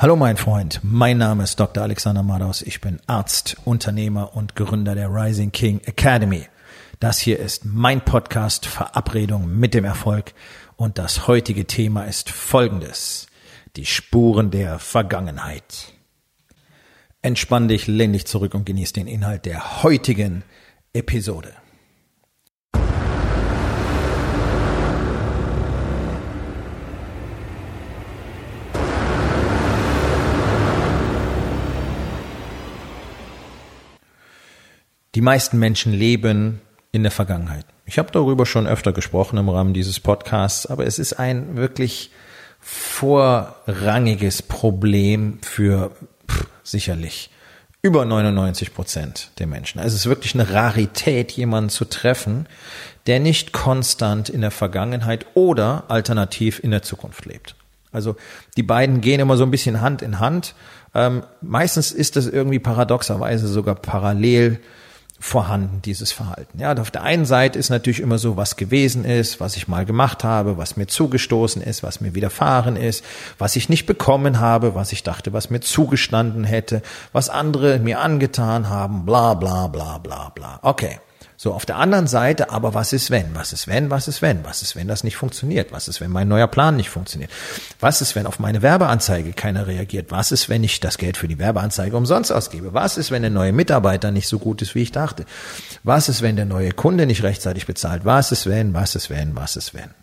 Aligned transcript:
Hallo 0.00 0.14
mein 0.14 0.36
Freund, 0.36 0.78
mein 0.84 1.18
Name 1.18 1.42
ist 1.42 1.58
Dr. 1.58 1.82
Alexander 1.82 2.22
Madaus. 2.22 2.62
Ich 2.62 2.80
bin 2.80 3.00
Arzt, 3.08 3.56
Unternehmer 3.64 4.36
und 4.36 4.54
Gründer 4.54 4.94
der 4.94 5.08
Rising 5.12 5.50
King 5.50 5.80
Academy. 5.86 6.46
Das 7.00 7.18
hier 7.18 7.40
ist 7.40 7.64
mein 7.64 8.04
Podcast 8.04 8.64
Verabredung 8.64 9.58
mit 9.58 9.74
dem 9.74 9.84
Erfolg 9.84 10.34
und 10.76 10.98
das 10.98 11.26
heutige 11.26 11.66
Thema 11.66 12.04
ist 12.04 12.30
folgendes. 12.30 13.26
Die 13.74 13.86
Spuren 13.86 14.52
der 14.52 14.78
Vergangenheit. 14.78 15.94
Entspann 17.20 17.66
dich, 17.66 17.88
lehn 17.88 18.12
dich 18.12 18.24
zurück 18.24 18.54
und 18.54 18.66
genieß 18.66 18.92
den 18.92 19.08
Inhalt 19.08 19.46
der 19.46 19.82
heutigen 19.82 20.44
Episode. 20.92 21.54
Die 35.18 35.22
meisten 35.22 35.58
Menschen 35.58 35.92
leben 35.92 36.60
in 36.92 37.02
der 37.02 37.10
Vergangenheit. 37.10 37.66
Ich 37.86 37.98
habe 37.98 38.12
darüber 38.12 38.46
schon 38.46 38.68
öfter 38.68 38.92
gesprochen 38.92 39.36
im 39.36 39.48
Rahmen 39.48 39.74
dieses 39.74 39.98
Podcasts, 39.98 40.64
aber 40.64 40.86
es 40.86 41.00
ist 41.00 41.14
ein 41.14 41.56
wirklich 41.56 42.12
vorrangiges 42.60 44.42
Problem 44.42 45.40
für 45.42 45.90
pff, 46.30 46.46
sicherlich 46.62 47.30
über 47.82 48.04
99 48.04 48.72
Prozent 48.72 49.32
der 49.40 49.48
Menschen. 49.48 49.80
Also 49.80 49.96
es 49.96 50.02
ist 50.02 50.08
wirklich 50.08 50.34
eine 50.34 50.52
Rarität, 50.52 51.32
jemanden 51.32 51.70
zu 51.70 51.84
treffen, 51.84 52.46
der 53.08 53.18
nicht 53.18 53.52
konstant 53.52 54.28
in 54.28 54.40
der 54.40 54.52
Vergangenheit 54.52 55.26
oder 55.34 55.82
alternativ 55.88 56.60
in 56.62 56.70
der 56.70 56.82
Zukunft 56.82 57.24
lebt. 57.24 57.56
Also 57.90 58.14
die 58.56 58.62
beiden 58.62 59.00
gehen 59.00 59.18
immer 59.18 59.36
so 59.36 59.42
ein 59.42 59.50
bisschen 59.50 59.80
Hand 59.80 60.00
in 60.00 60.20
Hand. 60.20 60.54
Ähm, 60.94 61.24
meistens 61.40 61.90
ist 61.90 62.14
das 62.14 62.28
irgendwie 62.28 62.60
paradoxerweise 62.60 63.48
sogar 63.48 63.74
parallel 63.74 64.60
vorhanden, 65.20 65.82
dieses 65.82 66.12
Verhalten. 66.12 66.60
Ja, 66.60 66.76
auf 66.76 66.90
der 66.90 67.02
einen 67.02 67.24
Seite 67.24 67.58
ist 67.58 67.70
natürlich 67.70 68.00
immer 68.00 68.18
so, 68.18 68.36
was 68.36 68.56
gewesen 68.56 69.04
ist, 69.04 69.40
was 69.40 69.56
ich 69.56 69.66
mal 69.66 69.84
gemacht 69.84 70.22
habe, 70.22 70.58
was 70.58 70.76
mir 70.76 70.86
zugestoßen 70.86 71.60
ist, 71.60 71.82
was 71.82 72.00
mir 72.00 72.14
widerfahren 72.14 72.76
ist, 72.76 73.04
was 73.38 73.56
ich 73.56 73.68
nicht 73.68 73.86
bekommen 73.86 74.38
habe, 74.40 74.74
was 74.74 74.92
ich 74.92 75.02
dachte, 75.02 75.32
was 75.32 75.50
mir 75.50 75.60
zugestanden 75.60 76.44
hätte, 76.44 76.82
was 77.12 77.30
andere 77.30 77.78
mir 77.80 78.00
angetan 78.00 78.68
haben, 78.68 79.04
bla 79.04 79.34
bla 79.34 79.66
bla 79.66 79.98
bla 79.98 80.30
bla. 80.34 80.60
Okay. 80.62 80.98
So, 81.40 81.54
auf 81.54 81.64
der 81.64 81.76
anderen 81.76 82.08
Seite, 82.08 82.50
aber 82.50 82.74
was 82.74 82.92
ist 82.92 83.12
wenn? 83.12 83.36
Was 83.36 83.52
ist 83.52 83.68
wenn? 83.68 83.90
Was 83.90 84.08
ist 84.08 84.22
wenn? 84.22 84.44
Was 84.44 84.60
ist 84.60 84.74
wenn 84.74 84.88
das 84.88 85.04
nicht 85.04 85.16
funktioniert? 85.16 85.70
Was 85.70 85.86
ist 85.86 86.00
wenn 86.00 86.10
mein 86.10 86.26
neuer 86.26 86.48
Plan 86.48 86.74
nicht 86.74 86.90
funktioniert? 86.90 87.30
Was 87.78 88.02
ist 88.02 88.16
wenn 88.16 88.26
auf 88.26 88.40
meine 88.40 88.60
Werbeanzeige 88.60 89.32
keiner 89.34 89.68
reagiert? 89.68 90.10
Was 90.10 90.32
ist 90.32 90.48
wenn 90.48 90.64
ich 90.64 90.80
das 90.80 90.98
Geld 90.98 91.16
für 91.16 91.28
die 91.28 91.38
Werbeanzeige 91.38 91.96
umsonst 91.96 92.32
ausgebe? 92.32 92.74
Was 92.74 92.98
ist 92.98 93.12
wenn 93.12 93.22
der 93.22 93.30
neue 93.30 93.52
Mitarbeiter 93.52 94.10
nicht 94.10 94.26
so 94.26 94.40
gut 94.40 94.62
ist, 94.62 94.74
wie 94.74 94.82
ich 94.82 94.90
dachte? 94.90 95.26
Was 95.84 96.08
ist 96.08 96.22
wenn 96.22 96.34
der 96.34 96.44
neue 96.44 96.72
Kunde 96.72 97.06
nicht 97.06 97.22
rechtzeitig 97.22 97.66
bezahlt? 97.66 98.04
Was 98.04 98.32
ist 98.32 98.48
wenn? 98.48 98.74
Was 98.74 98.96
ist 98.96 99.08
wenn? 99.08 99.36
Was 99.36 99.54
ist 99.54 99.74
wenn? 99.74 99.94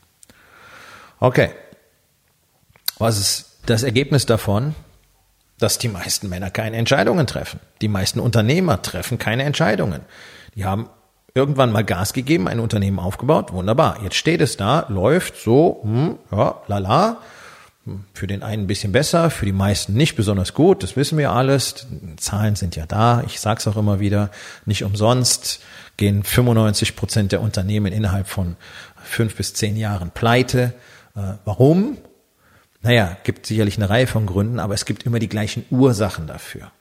Okay. 1.20 1.52
Was 2.98 3.20
ist 3.20 3.58
das 3.66 3.84
Ergebnis 3.84 4.26
davon? 4.26 4.74
dass 5.58 5.78
die 5.78 5.88
meisten 5.88 6.28
Männer 6.28 6.52
keine 6.52 6.76
Entscheidungen 6.76 7.28
treffen. 7.28 7.62
Die 7.80 7.88
meisten 7.88 8.20
Unternehmer 8.20 8.82
treffen 8.82 9.18
keine 9.18 9.44
Entscheidungen. 9.44 10.02
Die 10.54 10.66
haben 10.66 10.90
irgendwann 11.36 11.72
mal 11.74 11.84
Gas 11.84 12.14
gegeben, 12.14 12.48
ein 12.48 12.62
Unternehmen 12.62 12.98
aufgebaut, 12.98 13.52
wunderbar. 13.52 14.00
Jetzt 14.02 14.16
steht 14.16 14.40
es 14.40 14.56
da, 14.56 14.86
läuft 14.88 15.36
so, 15.38 15.82
hm, 15.84 16.18
ja, 16.32 16.62
lala. 16.68 17.18
Für 18.14 18.26
den 18.26 18.42
einen 18.42 18.64
ein 18.64 18.68
bisschen 18.68 18.92
besser, 18.92 19.30
für 19.30 19.46
die 19.46 19.52
meisten 19.52 19.94
nicht 19.94 20.16
besonders 20.16 20.56
gut, 20.56 20.82
das 20.82 20.96
wissen 20.96 21.20
wir 21.20 21.32
alles. 21.32 21.86
Zahlen 22.18 22.56
sind 22.56 22.76
ja 22.76 22.88
da, 22.88 23.22
ich 23.28 23.40
sag's 23.40 23.68
auch 23.68 23.78
immer 23.78 24.00
wieder, 24.00 24.32
nicht 24.66 24.84
umsonst 24.84 25.62
gehen 25.98 26.24
95 26.24 26.96
Prozent 26.96 27.32
der 27.32 27.42
Unternehmen 27.42 27.94
innerhalb 27.94 28.28
von 28.28 28.56
fünf 29.04 29.36
bis 29.36 29.54
zehn 29.54 29.78
Jahren 29.78 30.10
pleite. 30.10 30.74
Äh, 31.16 31.34
warum? 31.46 31.98
Naja, 32.82 33.18
gibt 33.24 33.46
sicherlich 33.46 33.78
eine 33.78 33.90
Reihe 33.90 34.08
von 34.08 34.26
Gründen, 34.26 34.60
aber 34.60 34.74
es 34.74 34.86
gibt 34.86 35.04
immer 35.04 35.20
die 35.20 35.30
gleichen 35.30 35.64
Ursachen 35.70 36.26
dafür. 36.26 36.72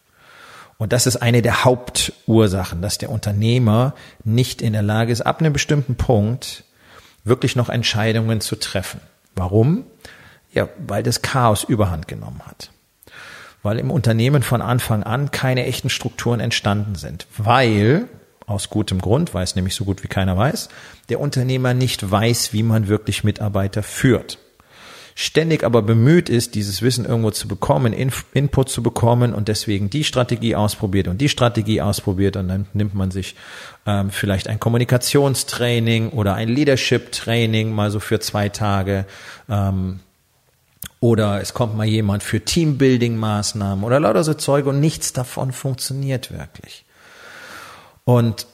Und 0.85 0.93
das 0.93 1.07
ist 1.07 1.17
eine 1.17 1.41
der 1.41 1.65
Hauptursachen, 1.65 2.83
dass 2.83 2.99
der 2.99 3.09
Unternehmer 3.09 3.95
nicht 4.23 4.61
in 4.61 4.75
der 4.75 4.83
Lage 4.83 5.13
ist, 5.13 5.23
ab 5.23 5.41
einem 5.41 5.55
bestimmten 5.55 5.95
Punkt 5.95 6.63
wirklich 7.25 7.57
noch 7.57 7.71
Entscheidungen 7.71 8.43
zu 8.43 8.55
treffen. 8.55 9.01
Warum? 9.35 9.85
Ja, 10.53 10.69
weil 10.87 11.03
das 11.03 11.23
Chaos 11.23 11.65
überhand 11.65 12.07
genommen 12.07 12.43
hat. 12.45 12.71
Weil 13.63 13.79
im 13.79 13.91
Unternehmen 13.91 14.43
von 14.43 14.61
Anfang 14.61 15.03
an 15.05 15.31
keine 15.31 15.65
echten 15.65 15.89
Strukturen 15.89 16.39
entstanden 16.39 16.97
sind. 16.97 17.27
Weil, 17.39 18.07
aus 18.45 18.69
gutem 18.69 19.01
Grund, 19.01 19.33
weil 19.33 19.45
es 19.45 19.57
nämlich 19.57 19.75
so 19.75 19.87
gut 19.87 20.03
wie 20.03 20.09
keiner 20.09 20.37
weiß, 20.37 20.69
der 21.09 21.19
Unternehmer 21.19 21.73
nicht 21.73 22.11
weiß, 22.11 22.53
wie 22.53 22.63
man 22.63 22.89
wirklich 22.89 23.25
Mitarbeiter 23.25 23.83
führt 23.83 24.39
ständig 25.15 25.63
aber 25.63 25.83
bemüht 25.83 26.29
ist, 26.29 26.55
dieses 26.55 26.83
Wissen 26.83 27.05
irgendwo 27.05 27.31
zu 27.31 27.47
bekommen, 27.47 27.93
Input 27.93 28.69
zu 28.69 28.83
bekommen 28.83 29.33
und 29.33 29.49
deswegen 29.49 29.89
die 29.89 30.05
Strategie 30.05 30.57
ausprobiert 30.57 31.07
und 31.07 31.21
die 31.21 31.29
Strategie 31.29 31.81
ausprobiert 31.81 32.37
und 32.37 32.49
dann 32.49 32.67
nimmt 32.73 32.95
man 32.95 33.11
sich 33.11 33.37
ähm, 33.87 34.11
vielleicht 34.11 34.49
ein 34.49 34.59
Kommunikationstraining 34.59 36.11
oder 36.11 36.35
ein 36.35 36.49
Leadership-Training 36.49 37.73
mal 37.73 37.91
so 37.91 38.01
für 38.01 38.19
zwei 38.19 38.49
Tage. 38.49 39.07
Ähm, 39.49 40.01
oder 41.01 41.41
es 41.41 41.53
kommt 41.55 41.77
mal 41.77 41.87
jemand 41.87 42.23
für 42.23 42.39
Teambuilding-Maßnahmen 42.39 43.85
oder 43.85 44.01
lauter 44.01 44.25
so 44.25 44.35
Zeug 44.35 44.67
und 44.67 44.81
nichts 44.81 45.13
davon 45.13 45.53
funktioniert 45.53 46.33
wirklich. 46.33 46.85
Und 48.05 48.47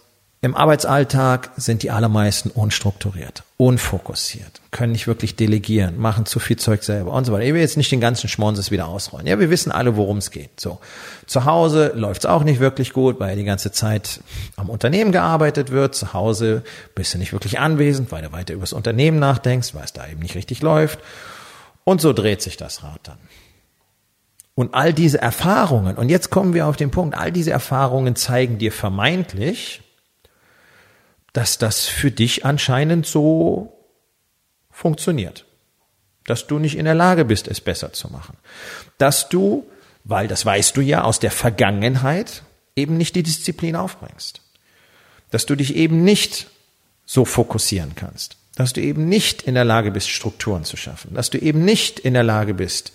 im 0.42 0.54
Arbeitsalltag 0.54 1.50
sind 1.56 1.82
die 1.82 1.90
allermeisten 1.90 2.48
unstrukturiert, 2.48 3.42
unfokussiert, 3.58 4.62
können 4.70 4.92
nicht 4.92 5.06
wirklich 5.06 5.36
delegieren, 5.36 5.98
machen 5.98 6.24
zu 6.24 6.38
viel 6.38 6.56
Zeug 6.56 6.82
selber 6.82 7.12
und 7.12 7.26
so 7.26 7.32
weiter. 7.32 7.44
Ich 7.44 7.52
will 7.52 7.60
jetzt 7.60 7.76
nicht 7.76 7.92
den 7.92 8.00
ganzen 8.00 8.26
Schmonses 8.26 8.70
wieder 8.70 8.88
ausrollen. 8.88 9.26
Ja, 9.26 9.38
wir 9.38 9.50
wissen 9.50 9.70
alle, 9.70 9.96
worum 9.96 10.16
es 10.16 10.30
geht. 10.30 10.58
So. 10.58 10.80
Zu 11.26 11.44
Hause 11.44 11.92
läuft 11.94 12.22
es 12.22 12.26
auch 12.26 12.42
nicht 12.42 12.58
wirklich 12.58 12.94
gut, 12.94 13.20
weil 13.20 13.36
die 13.36 13.44
ganze 13.44 13.70
Zeit 13.70 14.22
am 14.56 14.70
Unternehmen 14.70 15.12
gearbeitet 15.12 15.72
wird. 15.72 15.94
Zu 15.94 16.14
Hause 16.14 16.62
bist 16.94 17.12
du 17.12 17.18
nicht 17.18 17.34
wirklich 17.34 17.58
anwesend, 17.58 18.10
weil 18.10 18.22
du 18.22 18.32
weiter 18.32 18.54
über 18.54 18.62
das 18.62 18.72
Unternehmen 18.72 19.18
nachdenkst, 19.18 19.74
weil 19.74 19.84
es 19.84 19.92
da 19.92 20.08
eben 20.08 20.20
nicht 20.20 20.36
richtig 20.36 20.62
läuft. 20.62 21.00
Und 21.84 22.00
so 22.00 22.14
dreht 22.14 22.40
sich 22.40 22.56
das 22.56 22.82
Rad 22.82 23.00
dann. 23.02 23.18
Und 24.54 24.74
all 24.74 24.94
diese 24.94 25.20
Erfahrungen, 25.20 25.96
und 25.96 26.08
jetzt 26.08 26.30
kommen 26.30 26.54
wir 26.54 26.66
auf 26.66 26.76
den 26.76 26.90
Punkt, 26.90 27.14
all 27.14 27.30
diese 27.30 27.50
Erfahrungen 27.50 28.16
zeigen 28.16 28.56
dir 28.56 28.72
vermeintlich, 28.72 29.82
dass 31.32 31.58
das 31.58 31.86
für 31.86 32.10
dich 32.10 32.44
anscheinend 32.44 33.06
so 33.06 33.76
funktioniert. 34.70 35.44
Dass 36.26 36.46
du 36.46 36.58
nicht 36.58 36.76
in 36.76 36.84
der 36.84 36.94
Lage 36.94 37.24
bist, 37.24 37.48
es 37.48 37.60
besser 37.60 37.92
zu 37.92 38.08
machen. 38.08 38.36
Dass 38.98 39.28
du, 39.28 39.66
weil 40.04 40.28
das 40.28 40.44
weißt 40.44 40.76
du 40.76 40.80
ja 40.80 41.02
aus 41.02 41.18
der 41.18 41.30
Vergangenheit, 41.30 42.42
eben 42.76 42.96
nicht 42.96 43.14
die 43.14 43.22
Disziplin 43.22 43.76
aufbringst. 43.76 44.40
Dass 45.30 45.46
du 45.46 45.54
dich 45.54 45.76
eben 45.76 46.04
nicht 46.04 46.48
so 47.04 47.24
fokussieren 47.24 47.94
kannst. 47.94 48.36
Dass 48.56 48.72
du 48.72 48.80
eben 48.80 49.08
nicht 49.08 49.42
in 49.42 49.54
der 49.54 49.64
Lage 49.64 49.90
bist, 49.90 50.10
Strukturen 50.10 50.64
zu 50.64 50.76
schaffen. 50.76 51.14
Dass 51.14 51.30
du 51.30 51.38
eben 51.38 51.64
nicht 51.64 51.98
in 51.98 52.14
der 52.14 52.24
Lage 52.24 52.54
bist, 52.54 52.92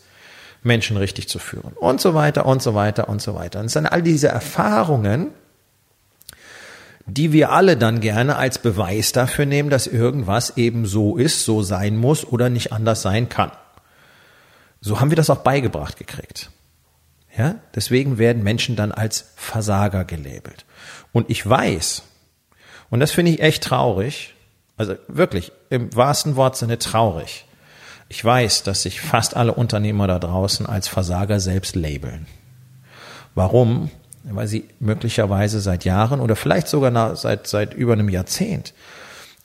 Menschen 0.64 0.98
richtig 0.98 1.30
zu 1.30 1.40
führen. 1.40 1.74
Und 1.74 2.02
so 2.02 2.14
weiter 2.14 2.46
und 2.46 2.62
so 2.62 2.74
weiter 2.74 3.08
und 3.08 3.22
so 3.22 3.36
weiter. 3.36 3.60
Und 3.60 3.68
es 3.68 3.74
sind 3.74 3.86
all 3.86 4.02
diese 4.02 4.28
Erfahrungen, 4.28 5.32
die 7.08 7.32
wir 7.32 7.52
alle 7.52 7.78
dann 7.78 8.00
gerne 8.02 8.36
als 8.36 8.58
Beweis 8.58 9.12
dafür 9.12 9.46
nehmen, 9.46 9.70
dass 9.70 9.88
irgendwas 9.88 10.58
eben 10.58 10.86
so 10.86 11.18
ist, 11.18 11.46
so 11.46 11.62
sein 11.62 11.98
muss 11.98 12.26
oder 12.26 12.50
nicht 12.50 12.74
anders 12.74 13.02
sein 13.02 13.30
kann. 13.30 13.52
So 14.82 15.00
haben 15.00 15.12
wir 15.12 15.16
das 15.16 15.30
auch 15.30 15.40
beigebracht 15.40 15.98
gekriegt. 15.98 16.50
Ja, 17.38 17.56
deswegen 17.76 18.18
werden 18.18 18.44
Menschen 18.44 18.76
dann 18.76 18.92
als 18.92 19.34
Versager 19.36 20.06
gelabelt. 20.06 20.66
Und 21.12 21.30
ich 21.30 21.48
weiß, 21.48 22.04
und 22.90 23.00
das 23.00 23.12
finde 23.12 23.32
ich 23.32 23.42
echt 23.42 23.64
traurig, 23.64 24.34
also 24.78 24.96
wirklich 25.08 25.52
im 25.70 25.94
wahrsten 25.96 26.36
Wortsinne 26.36 26.80
traurig. 26.80 27.46
Ich 28.10 28.24
weiß, 28.24 28.64
dass 28.64 28.84
sich 28.84 29.02
fast 29.02 29.36
alle 29.36 29.54
Unternehmer 29.54 30.08
da 30.08 30.20
draußen 30.20 30.66
als 30.66 30.88
Versager 30.88 31.40
selbst 31.40 31.76
labeln. 31.76 32.28
Warum? 33.34 33.90
Weil 34.30 34.48
sie 34.48 34.66
möglicherweise 34.80 35.62
seit 35.62 35.86
Jahren 35.86 36.20
oder 36.20 36.36
vielleicht 36.36 36.68
sogar 36.68 37.16
seit, 37.16 37.48
seit 37.48 37.74
über 37.74 37.94
einem 37.94 38.10
Jahrzehnt 38.10 38.74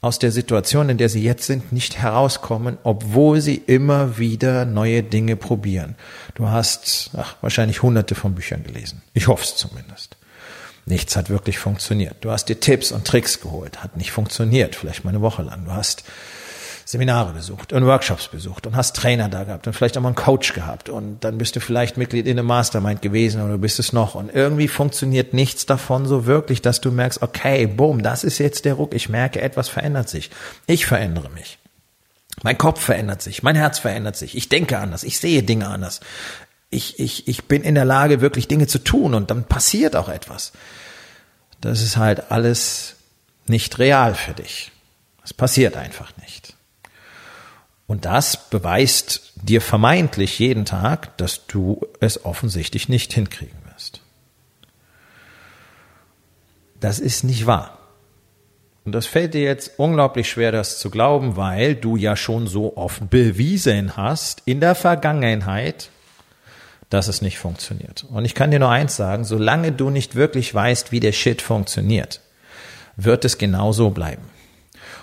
aus 0.01 0.19
der 0.19 0.33
Situation, 0.33 0.89
in 0.89 0.97
der 0.97 1.11
sie 1.11 1.23
jetzt 1.23 1.45
sind, 1.45 1.73
nicht 1.73 1.99
herauskommen, 1.99 2.79
obwohl 2.85 3.41
sie 3.41 3.57
immer 3.57 4.17
wieder 4.19 4.65
neue 4.65 5.03
Dinge 5.03 5.37
probieren. 5.37 5.95
Du 6.35 6.49
hast 6.49 7.11
ach, 7.17 7.37
wahrscheinlich 7.43 7.83
hunderte 7.83 8.15
von 8.15 8.35
Büchern 8.35 8.65
gelesen. 8.65 9.03
Ich 9.13 9.29
hoffe 9.29 9.45
es 9.45 9.57
zumindest. 9.57 10.17
Nichts 10.87 11.17
hat 11.17 11.29
wirklich 11.29 11.59
funktioniert. 11.59 12.17
Du 12.23 12.31
hast 12.31 12.47
dir 12.47 12.59
Tipps 12.59 12.93
und 12.93 13.07
Tricks 13.07 13.41
geholt, 13.41 13.83
hat 13.83 13.99
nicht 13.99 14.11
funktioniert, 14.11 14.75
vielleicht 14.75 15.05
mal 15.05 15.11
eine 15.11 15.21
Woche 15.21 15.43
lang. 15.43 15.67
Du 15.67 15.73
hast 15.73 16.05
Seminare 16.91 17.33
besucht 17.33 17.73
und 17.73 17.87
Workshops 17.87 18.27
besucht 18.27 18.67
und 18.67 18.75
hast 18.75 18.97
Trainer 18.97 19.29
da 19.29 19.45
gehabt 19.45 19.65
und 19.69 19.75
vielleicht 19.75 19.97
auch 19.97 20.03
mal 20.03 20.09
einen 20.09 20.17
Coach 20.17 20.55
gehabt 20.55 20.89
und 20.89 21.21
dann 21.21 21.39
bist 21.39 21.55
du 21.55 21.61
vielleicht 21.61 21.97
Mitglied 21.97 22.27
in 22.27 22.37
einem 22.37 22.49
Mastermind 22.49 23.01
gewesen 23.01 23.41
oder 23.43 23.59
bist 23.59 23.79
es 23.79 23.93
noch 23.93 24.17
und 24.17 24.29
irgendwie 24.35 24.67
funktioniert 24.67 25.33
nichts 25.33 25.67
davon 25.67 26.07
so 26.07 26.27
wirklich, 26.27 26.63
dass 26.63 26.81
du 26.81 26.91
merkst, 26.91 27.23
okay, 27.23 27.69
boom, 27.69 28.03
das 28.03 28.25
ist 28.25 28.39
jetzt 28.39 28.65
der 28.65 28.75
Ruck, 28.75 28.93
ich 28.93 29.09
merke, 29.09 29.41
etwas 29.41 29.69
verändert 29.69 30.09
sich. 30.09 30.31
Ich 30.67 30.85
verändere 30.85 31.31
mich. 31.31 31.59
Mein 32.43 32.59
Kopf 32.59 32.81
verändert 32.83 33.23
sich, 33.23 33.45
mein 33.45 33.55
Herz 33.55 33.79
verändert 33.79 34.17
sich, 34.17 34.37
ich 34.37 34.49
denke 34.49 34.79
anders, 34.79 35.05
ich 35.05 35.21
sehe 35.21 35.45
Dinge 35.45 35.69
anders. 35.69 36.01
Ich, 36.71 36.99
ich, 36.99 37.29
ich 37.29 37.45
bin 37.45 37.63
in 37.63 37.77
der 37.77 37.85
Lage, 37.85 38.21
wirklich 38.21 38.49
Dinge 38.49 38.67
zu 38.67 38.81
tun 38.81 39.15
und 39.15 39.31
dann 39.31 39.45
passiert 39.45 39.95
auch 39.95 40.09
etwas. 40.09 40.51
Das 41.61 41.83
ist 41.83 41.97
halt 41.97 42.33
alles 42.33 42.97
nicht 43.47 43.79
real 43.79 44.17
für 44.17 44.33
dich. 44.33 44.73
Es 45.23 45.33
passiert 45.33 45.77
einfach 45.77 46.13
nicht. 46.17 46.55
Und 47.91 48.05
das 48.05 48.49
beweist 48.51 49.33
dir 49.35 49.61
vermeintlich 49.61 50.39
jeden 50.39 50.65
Tag, 50.65 51.17
dass 51.17 51.49
du 51.49 51.89
es 51.99 52.25
offensichtlich 52.25 52.89
nicht 52.89 53.13
hinkriegen 53.13 53.59
wirst. 53.69 54.01
Das 56.79 57.01
ist 57.01 57.25
nicht 57.25 57.47
wahr. 57.47 57.79
Und 58.85 58.93
das 58.93 59.07
fällt 59.07 59.35
dir 59.35 59.41
jetzt 59.41 59.73
unglaublich 59.77 60.31
schwer, 60.31 60.53
das 60.53 60.79
zu 60.79 60.89
glauben, 60.89 61.35
weil 61.37 61.75
du 61.75 61.97
ja 61.97 62.15
schon 62.15 62.47
so 62.47 62.77
oft 62.77 63.11
bewiesen 63.11 63.97
hast 63.97 64.43
in 64.45 64.61
der 64.61 64.77
Vergangenheit, 64.77 65.91
dass 66.91 67.09
es 67.09 67.23
nicht 67.23 67.41
funktioniert. 67.41 68.07
Und 68.09 68.25
ich 68.25 68.37
kann 68.37 68.53
dir 68.53 68.61
nur 68.61 68.71
eins 68.71 68.95
sagen, 68.95 69.25
solange 69.25 69.73
du 69.73 69.91
nicht 69.91 70.15
wirklich 70.15 70.55
weißt, 70.55 70.93
wie 70.93 71.01
der 71.01 71.11
Shit 71.11 71.43
funktioniert, 71.43 72.21
wird 72.95 73.25
es 73.25 73.37
genauso 73.37 73.91
bleiben. 73.91 74.31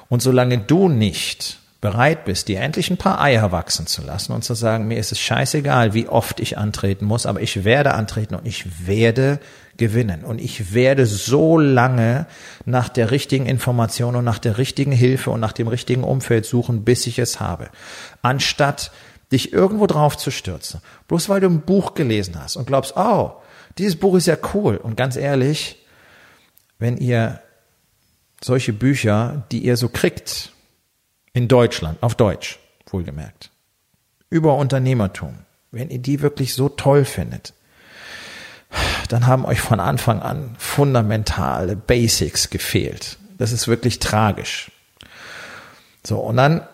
Und 0.08 0.22
solange 0.22 0.60
du 0.60 0.88
nicht 0.88 1.60
bereit 1.80 2.26
bist, 2.26 2.48
dir 2.48 2.60
endlich 2.62 2.90
ein 2.90 2.98
paar 2.98 3.22
Eier 3.22 3.52
wachsen 3.52 3.86
zu 3.86 4.02
lassen 4.02 4.32
und 4.32 4.44
zu 4.44 4.56
sagen, 4.56 4.88
mir 4.88 4.98
ist 4.98 5.12
es 5.12 5.20
scheißegal, 5.20 5.94
wie 5.94 6.08
oft 6.08 6.40
ich 6.40 6.58
antreten 6.58 7.06
muss, 7.06 7.26
aber 7.26 7.42
ich 7.42 7.64
werde 7.64 7.94
antreten 7.94 8.36
und 8.36 8.48
ich 8.48 8.88
werde 8.88 9.40
gewinnen. 9.78 10.24
Und 10.24 10.42
ich 10.42 10.74
werde 10.74 11.06
so 11.06 11.60
lange 11.60 12.26
nach 12.66 12.90
der 12.90 13.12
richtigen 13.12 13.46
Information 13.46 14.16
und 14.16 14.26
nach 14.26 14.40
der 14.40 14.58
richtigen 14.58 14.92
Hilfe 14.92 15.30
und 15.30 15.40
nach 15.40 15.54
dem 15.54 15.68
richtigen 15.68 16.04
Umfeld 16.04 16.46
suchen, 16.46 16.84
bis 16.84 17.06
ich 17.06 17.20
es 17.20 17.40
habe. 17.40 17.70
Anstatt 18.24 18.92
dich 19.32 19.54
irgendwo 19.54 19.86
drauf 19.86 20.18
zu 20.18 20.32
stürzen, 20.32 20.82
bloß 21.08 21.30
weil 21.30 21.42
du 21.42 21.48
ein 21.48 21.62
Buch 21.62 21.94
gelesen 21.94 22.42
hast 22.42 22.56
und 22.56 22.66
glaubst, 22.66 22.96
oh, 22.96 23.34
dieses 23.78 23.98
Buch 23.98 24.16
ist 24.16 24.26
ja 24.26 24.38
cool. 24.54 24.78
Und 24.78 24.98
ganz 24.98 25.16
ehrlich, 25.16 25.86
wenn 26.80 26.98
ihr 26.98 27.42
solche 28.42 28.74
Bücher, 28.74 29.46
die 29.52 29.60
ihr 29.60 29.78
so 29.78 29.90
kriegt, 29.90 30.54
in 31.34 31.48
Deutschland, 31.48 32.02
auf 32.02 32.16
Deutsch, 32.16 32.60
wohlgemerkt, 32.88 33.52
über 34.30 34.56
Unternehmertum, 34.56 35.40
wenn 35.72 35.90
ihr 35.90 36.00
die 36.00 36.22
wirklich 36.22 36.54
so 36.54 36.70
toll 36.70 37.06
findet, 37.06 37.54
dann 39.10 39.28
haben 39.28 39.46
euch 39.46 39.62
von 39.62 39.80
Anfang 39.80 40.22
an 40.22 40.56
fundamentale 40.58 41.76
Basics 41.76 42.50
gefehlt. 42.50 43.18
Das 43.38 43.52
ist 43.52 43.68
wirklich 43.68 44.00
tragisch. 44.00 44.72
So, 46.04 46.20
und 46.20 46.38
dann 46.38 46.68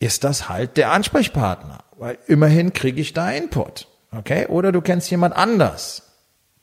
ist 0.00 0.24
das 0.24 0.48
halt 0.48 0.76
der 0.76 0.92
Ansprechpartner, 0.92 1.84
weil 1.96 2.18
immerhin 2.26 2.72
kriege 2.72 3.00
ich 3.00 3.12
da 3.12 3.30
Input. 3.30 3.88
Okay? 4.12 4.46
Oder 4.46 4.72
du 4.72 4.80
kennst 4.80 5.10
jemand 5.10 5.36
anders, 5.36 6.02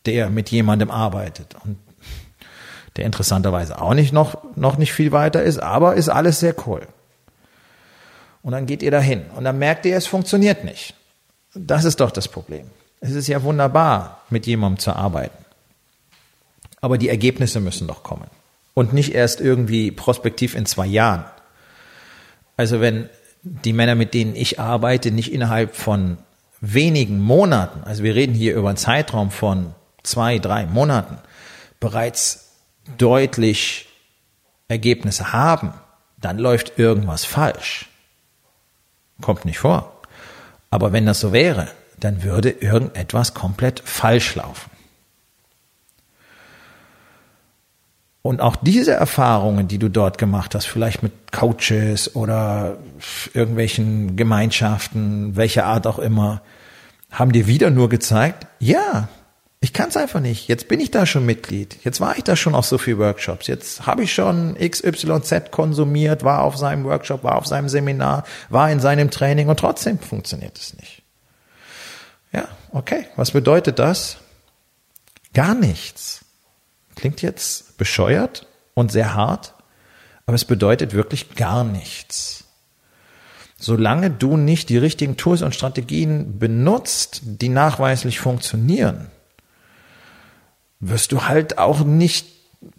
der 0.05 0.29
mit 0.29 0.49
jemandem 0.49 0.91
arbeitet 0.91 1.55
und 1.63 1.77
der 2.97 3.05
interessanterweise 3.05 3.81
auch 3.81 3.93
nicht 3.93 4.13
noch, 4.13 4.37
noch 4.55 4.77
nicht 4.77 4.93
viel 4.93 5.11
weiter 5.11 5.43
ist, 5.43 5.59
aber 5.59 5.95
ist 5.95 6.09
alles 6.09 6.39
sehr 6.39 6.55
cool. 6.67 6.87
Und 8.41 8.51
dann 8.51 8.65
geht 8.67 8.83
ihr 8.83 8.91
dahin 8.91 9.25
und 9.35 9.43
dann 9.43 9.57
merkt 9.57 9.85
ihr, 9.85 9.97
es 9.97 10.07
funktioniert 10.07 10.63
nicht. 10.63 10.93
Das 11.53 11.83
ist 11.83 11.99
doch 11.99 12.11
das 12.11 12.27
Problem. 12.27 12.69
Es 13.01 13.11
ist 13.11 13.27
ja 13.27 13.43
wunderbar, 13.43 14.21
mit 14.29 14.45
jemandem 14.45 14.79
zu 14.79 14.93
arbeiten. 14.93 15.45
Aber 16.81 16.97
die 16.97 17.09
Ergebnisse 17.09 17.59
müssen 17.59 17.87
doch 17.87 18.03
kommen. 18.03 18.29
Und 18.73 18.93
nicht 18.93 19.13
erst 19.13 19.41
irgendwie 19.41 19.91
prospektiv 19.91 20.55
in 20.55 20.65
zwei 20.65 20.85
Jahren. 20.85 21.25
Also 22.57 22.81
wenn 22.81 23.09
die 23.41 23.73
Männer, 23.73 23.95
mit 23.95 24.13
denen 24.13 24.35
ich 24.35 24.59
arbeite, 24.59 25.11
nicht 25.11 25.31
innerhalb 25.31 25.75
von 25.75 26.17
wenigen 26.61 27.19
Monaten, 27.19 27.83
also 27.83 28.03
wir 28.03 28.15
reden 28.15 28.33
hier 28.33 28.55
über 28.55 28.69
einen 28.69 28.77
Zeitraum 28.77 29.31
von 29.31 29.73
zwei, 30.03 30.39
drei 30.39 30.65
Monaten, 30.65 31.17
bereits 31.79 32.44
deutlich 32.97 33.87
Ergebnisse 34.67 35.33
haben, 35.33 35.73
dann 36.19 36.39
läuft 36.39 36.79
irgendwas 36.79 37.25
falsch. 37.25 37.87
Kommt 39.21 39.45
nicht 39.45 39.59
vor. 39.59 40.01
Aber 40.69 40.91
wenn 40.91 41.05
das 41.05 41.19
so 41.19 41.31
wäre, 41.31 41.69
dann 41.99 42.23
würde 42.23 42.49
irgendetwas 42.49 43.33
komplett 43.33 43.79
falsch 43.79 44.35
laufen. 44.35 44.69
Und 48.21 48.41
auch 48.41 48.55
diese 48.55 48.93
Erfahrungen, 48.93 49.67
die 49.67 49.77
du 49.77 49.87
dort 49.87 50.17
gemacht 50.17 50.55
hast, 50.55 50.65
vielleicht 50.65 51.03
mit 51.03 51.31
Coaches 51.31 52.15
oder 52.15 52.77
irgendwelchen 53.35 54.15
Gemeinschaften, 54.15 55.35
welcher 55.35 55.67
Art 55.67 55.85
auch 55.85 55.99
immer, 55.99 56.41
haben 57.11 57.31
dir 57.31 57.45
wieder 57.45 57.69
nur 57.69 57.87
gezeigt, 57.87 58.47
ja, 58.59 59.09
ich 59.65 59.73
kann 59.73 59.89
es 59.89 59.97
einfach 59.97 60.19
nicht. 60.19 60.47
Jetzt 60.47 60.67
bin 60.67 60.79
ich 60.79 60.91
da 60.91 61.07
schon 61.07 61.25
Mitglied. 61.25 61.77
Jetzt 61.83 61.99
war 61.99 62.15
ich 62.15 62.23
da 62.23 62.35
schon 62.35 62.53
auf 62.53 62.67
so 62.67 62.77
viel 62.77 62.99
Workshops. 62.99 63.47
Jetzt 63.47 63.87
habe 63.87 64.03
ich 64.03 64.13
schon 64.13 64.53
XYZ 64.59 65.49
konsumiert, 65.49 66.23
war 66.23 66.43
auf 66.43 66.55
seinem 66.55 66.83
Workshop, 66.83 67.23
war 67.23 67.35
auf 67.35 67.47
seinem 67.47 67.67
Seminar, 67.67 68.25
war 68.49 68.69
in 68.69 68.79
seinem 68.79 69.09
Training 69.09 69.47
und 69.49 69.59
trotzdem 69.59 69.97
funktioniert 69.97 70.55
es 70.55 70.75
nicht. 70.75 71.01
Ja, 72.31 72.47
okay. 72.73 73.07
Was 73.15 73.31
bedeutet 73.31 73.79
das? 73.79 74.17
Gar 75.33 75.55
nichts. 75.55 76.23
Klingt 76.95 77.23
jetzt 77.23 77.75
bescheuert 77.79 78.45
und 78.75 78.91
sehr 78.91 79.15
hart, 79.15 79.55
aber 80.27 80.35
es 80.35 80.45
bedeutet 80.45 80.93
wirklich 80.93 81.33
gar 81.33 81.63
nichts. 81.63 82.43
Solange 83.57 84.11
du 84.11 84.37
nicht 84.37 84.69
die 84.69 84.77
richtigen 84.77 85.17
Tools 85.17 85.41
und 85.41 85.55
Strategien 85.55 86.37
benutzt, 86.37 87.21
die 87.23 87.49
nachweislich 87.49 88.19
funktionieren, 88.19 89.09
wirst 90.79 91.11
du 91.11 91.23
halt 91.23 91.57
auch 91.57 91.83
nicht 91.83 92.27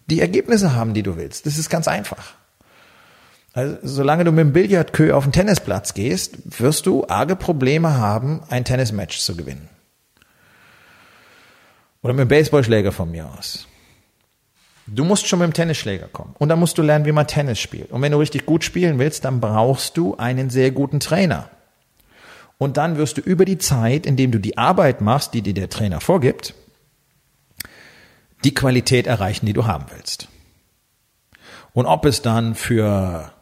die 0.07 0.21
Ergebnisse 0.21 0.75
haben, 0.75 0.95
die 0.95 1.03
du 1.03 1.17
willst. 1.17 1.47
Das 1.47 1.59
ist 1.59 1.71
ganz 1.71 1.89
einfach. 1.89 2.35
Also, 3.53 3.77
solange 3.83 4.25
du 4.25 4.33
mit 4.33 4.41
dem 4.41 4.53
Billardkö 4.53 5.13
auf 5.13 5.25
den 5.25 5.33
Tennisplatz 5.33 5.95
gehst, 5.95 6.61
wirst 6.61 6.87
du 6.87 7.07
arge 7.09 7.37
Probleme 7.37 7.97
haben, 7.97 8.43
ein 8.51 8.65
Tennismatch 8.65 9.19
zu 9.19 9.35
gewinnen. 9.35 9.69
Oder 12.03 12.13
mit 12.13 12.23
dem 12.23 12.29
Baseballschläger 12.29 12.93
von 12.93 13.11
mir 13.11 13.27
aus. 13.27 13.67
Du 14.87 15.05
musst 15.05 15.27
schon 15.27 15.41
mit 15.41 15.49
dem 15.49 15.55
Tennisschläger 15.55 16.07
kommen. 16.07 16.35
Und 16.39 16.49
dann 16.49 16.61
musst 16.61 16.79
du 16.79 16.83
lernen, 16.83 17.07
wie 17.07 17.13
man 17.13 17.27
Tennis 17.27 17.59
spielt. 17.59 17.91
Und 17.91 18.03
wenn 18.03 18.13
du 18.13 18.19
richtig 18.19 18.47
gut 18.47 18.63
spielen 18.63 18.99
willst, 18.99 19.25
dann 19.25 19.41
brauchst 19.41 19.97
du 19.97 20.17
einen 20.17 20.51
sehr 20.51 20.71
guten 20.71 21.01
Trainer. 21.01 21.51
Und 22.59 22.77
dann 22.77 22.97
wirst 22.97 23.17
du 23.17 23.21
über 23.21 23.45
die 23.45 23.59
Zeit, 23.59 24.07
indem 24.07 24.31
du 24.31 24.39
die 24.39 24.57
Arbeit 24.57 25.01
machst, 25.01 25.35
die 25.35 25.43
dir 25.43 25.55
der 25.55 25.69
Trainer 25.69 26.01
vorgibt, 26.01 26.55
die 28.45 28.55
Qualität 28.55 29.07
erreichen, 29.07 29.47
die 29.47 29.53
du 29.53 29.67
haben 29.67 29.87
willst. 29.91 30.29
Und 31.73 31.87
ob 31.87 32.05
es 32.05 32.23
dann 32.23 32.55
für 32.55 33.33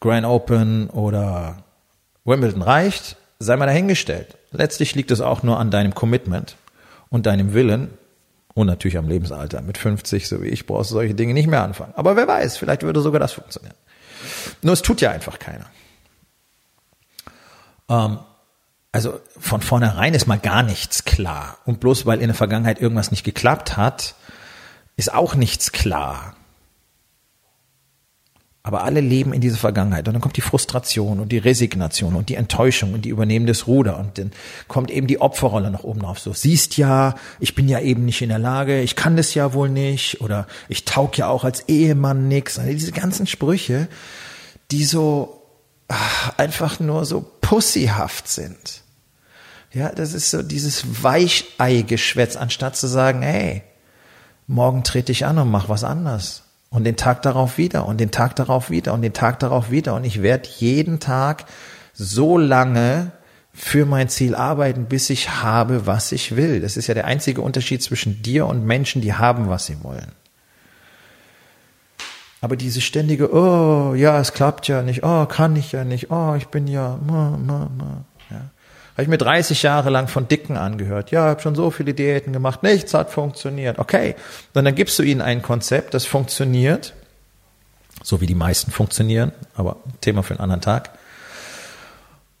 Grand 0.00 0.26
Open 0.26 0.90
oder 0.90 1.64
Wimbledon 2.24 2.62
reicht, 2.62 3.16
sei 3.38 3.56
mal 3.56 3.66
dahingestellt. 3.66 4.36
Letztlich 4.50 4.94
liegt 4.94 5.10
es 5.10 5.20
auch 5.20 5.42
nur 5.42 5.58
an 5.58 5.70
deinem 5.70 5.94
Commitment 5.94 6.56
und 7.10 7.26
deinem 7.26 7.54
Willen 7.54 7.90
und 8.54 8.66
natürlich 8.66 8.98
am 8.98 9.08
Lebensalter. 9.08 9.62
Mit 9.62 9.78
50, 9.78 10.28
so 10.28 10.42
wie 10.42 10.48
ich, 10.48 10.66
brauchst 10.66 10.90
du 10.90 10.94
solche 10.94 11.14
Dinge 11.14 11.34
nicht 11.34 11.48
mehr 11.48 11.62
anfangen. 11.62 11.92
Aber 11.96 12.16
wer 12.16 12.26
weiß, 12.26 12.56
vielleicht 12.56 12.82
würde 12.82 13.00
sogar 13.00 13.20
das 13.20 13.32
funktionieren. 13.32 13.76
Nur 14.62 14.72
es 14.72 14.82
tut 14.82 15.00
ja 15.00 15.10
einfach 15.10 15.38
keiner. 15.38 15.66
Ähm, 17.88 18.18
also 18.94 19.18
von 19.40 19.60
vornherein 19.60 20.14
ist 20.14 20.28
mal 20.28 20.38
gar 20.38 20.62
nichts 20.62 21.04
klar. 21.04 21.58
Und 21.64 21.80
bloß 21.80 22.06
weil 22.06 22.20
in 22.20 22.28
der 22.28 22.36
Vergangenheit 22.36 22.80
irgendwas 22.80 23.10
nicht 23.10 23.24
geklappt 23.24 23.76
hat, 23.76 24.14
ist 24.94 25.12
auch 25.12 25.34
nichts 25.34 25.72
klar. 25.72 26.36
Aber 28.62 28.84
alle 28.84 29.00
leben 29.00 29.32
in 29.32 29.40
dieser 29.40 29.56
Vergangenheit. 29.56 30.06
Und 30.06 30.14
dann 30.14 30.20
kommt 30.22 30.36
die 30.36 30.42
Frustration 30.42 31.18
und 31.18 31.32
die 31.32 31.38
Resignation 31.38 32.14
und 32.14 32.28
die 32.28 32.36
Enttäuschung 32.36 32.94
und 32.94 33.04
die 33.04 33.08
übernehmen 33.08 33.48
das 33.48 33.66
Ruder. 33.66 33.98
Und 33.98 34.16
dann 34.16 34.30
kommt 34.68 34.92
eben 34.92 35.08
die 35.08 35.20
Opferrolle 35.20 35.72
nach 35.72 35.82
oben 35.82 36.02
drauf. 36.02 36.20
So, 36.20 36.32
siehst 36.32 36.76
ja, 36.76 37.16
ich 37.40 37.56
bin 37.56 37.68
ja 37.68 37.80
eben 37.80 38.04
nicht 38.04 38.22
in 38.22 38.28
der 38.28 38.38
Lage, 38.38 38.80
ich 38.80 38.94
kann 38.94 39.16
das 39.16 39.34
ja 39.34 39.54
wohl 39.54 39.70
nicht. 39.70 40.20
Oder 40.20 40.46
ich 40.68 40.84
taug 40.84 41.18
ja 41.18 41.26
auch 41.26 41.42
als 41.42 41.68
Ehemann 41.68 42.28
nix. 42.28 42.60
Also 42.60 42.70
diese 42.70 42.92
ganzen 42.92 43.26
Sprüche, 43.26 43.88
die 44.70 44.84
so 44.84 45.42
ach, 45.88 46.38
einfach 46.38 46.78
nur 46.78 47.04
so 47.04 47.28
pussyhaft 47.40 48.28
sind. 48.28 48.83
Ja, 49.74 49.88
das 49.88 50.14
ist 50.14 50.30
so 50.30 50.42
dieses 50.42 51.02
Weichei-Geschwätz, 51.02 52.36
anstatt 52.36 52.76
zu 52.76 52.86
sagen, 52.86 53.22
hey, 53.22 53.62
morgen 54.46 54.84
trete 54.84 55.10
ich 55.10 55.26
an 55.26 55.36
und 55.38 55.50
mach 55.50 55.68
was 55.68 55.82
anders. 55.82 56.44
Und 56.70 56.84
den 56.84 56.96
Tag 56.96 57.22
darauf 57.22 57.58
wieder 57.58 57.86
und 57.86 57.98
den 57.98 58.12
Tag 58.12 58.36
darauf 58.36 58.70
wieder 58.70 58.94
und 58.94 59.02
den 59.02 59.12
Tag 59.12 59.40
darauf 59.40 59.70
wieder. 59.72 59.94
Und 59.94 60.04
ich 60.04 60.22
werde 60.22 60.48
jeden 60.58 61.00
Tag 61.00 61.44
so 61.92 62.38
lange 62.38 63.12
für 63.52 63.84
mein 63.84 64.08
Ziel 64.08 64.34
arbeiten, 64.34 64.86
bis 64.86 65.10
ich 65.10 65.42
habe, 65.42 65.86
was 65.86 66.12
ich 66.12 66.36
will. 66.36 66.60
Das 66.60 66.76
ist 66.76 66.86
ja 66.86 66.94
der 66.94 67.06
einzige 67.06 67.40
Unterschied 67.40 67.82
zwischen 67.82 68.22
dir 68.22 68.46
und 68.46 68.64
Menschen, 68.64 69.02
die 69.02 69.14
haben, 69.14 69.48
was 69.48 69.66
sie 69.66 69.82
wollen. 69.82 70.12
Aber 72.40 72.56
diese 72.56 72.80
ständige, 72.80 73.32
oh, 73.32 73.94
ja, 73.94 74.20
es 74.20 74.32
klappt 74.32 74.68
ja 74.68 74.82
nicht, 74.82 75.02
oh, 75.02 75.26
kann 75.26 75.56
ich 75.56 75.72
ja 75.72 75.84
nicht, 75.84 76.10
oh, 76.10 76.34
ich 76.36 76.48
bin 76.48 76.66
ja, 76.66 76.98
ma, 77.06 77.38
ma, 77.38 77.70
ma. 77.76 78.04
Habe 78.94 79.02
ich 79.02 79.08
mir 79.08 79.18
30 79.18 79.62
Jahre 79.64 79.90
lang 79.90 80.06
von 80.06 80.28
Dicken 80.28 80.56
angehört. 80.56 81.10
Ja, 81.10 81.24
habe 81.24 81.40
schon 81.40 81.56
so 81.56 81.72
viele 81.72 81.94
Diäten 81.94 82.32
gemacht, 82.32 82.62
nichts 82.62 82.94
hat 82.94 83.10
funktioniert. 83.10 83.80
Okay, 83.80 84.14
dann, 84.52 84.64
dann 84.64 84.76
gibst 84.76 84.98
du 84.98 85.02
ihnen 85.02 85.20
ein 85.20 85.42
Konzept, 85.42 85.94
das 85.94 86.06
funktioniert, 86.06 86.94
so 88.02 88.20
wie 88.20 88.26
die 88.26 88.36
meisten 88.36 88.70
funktionieren, 88.70 89.32
aber 89.56 89.78
Thema 90.00 90.22
für 90.22 90.34
einen 90.34 90.40
anderen 90.40 90.60
Tag. 90.60 90.90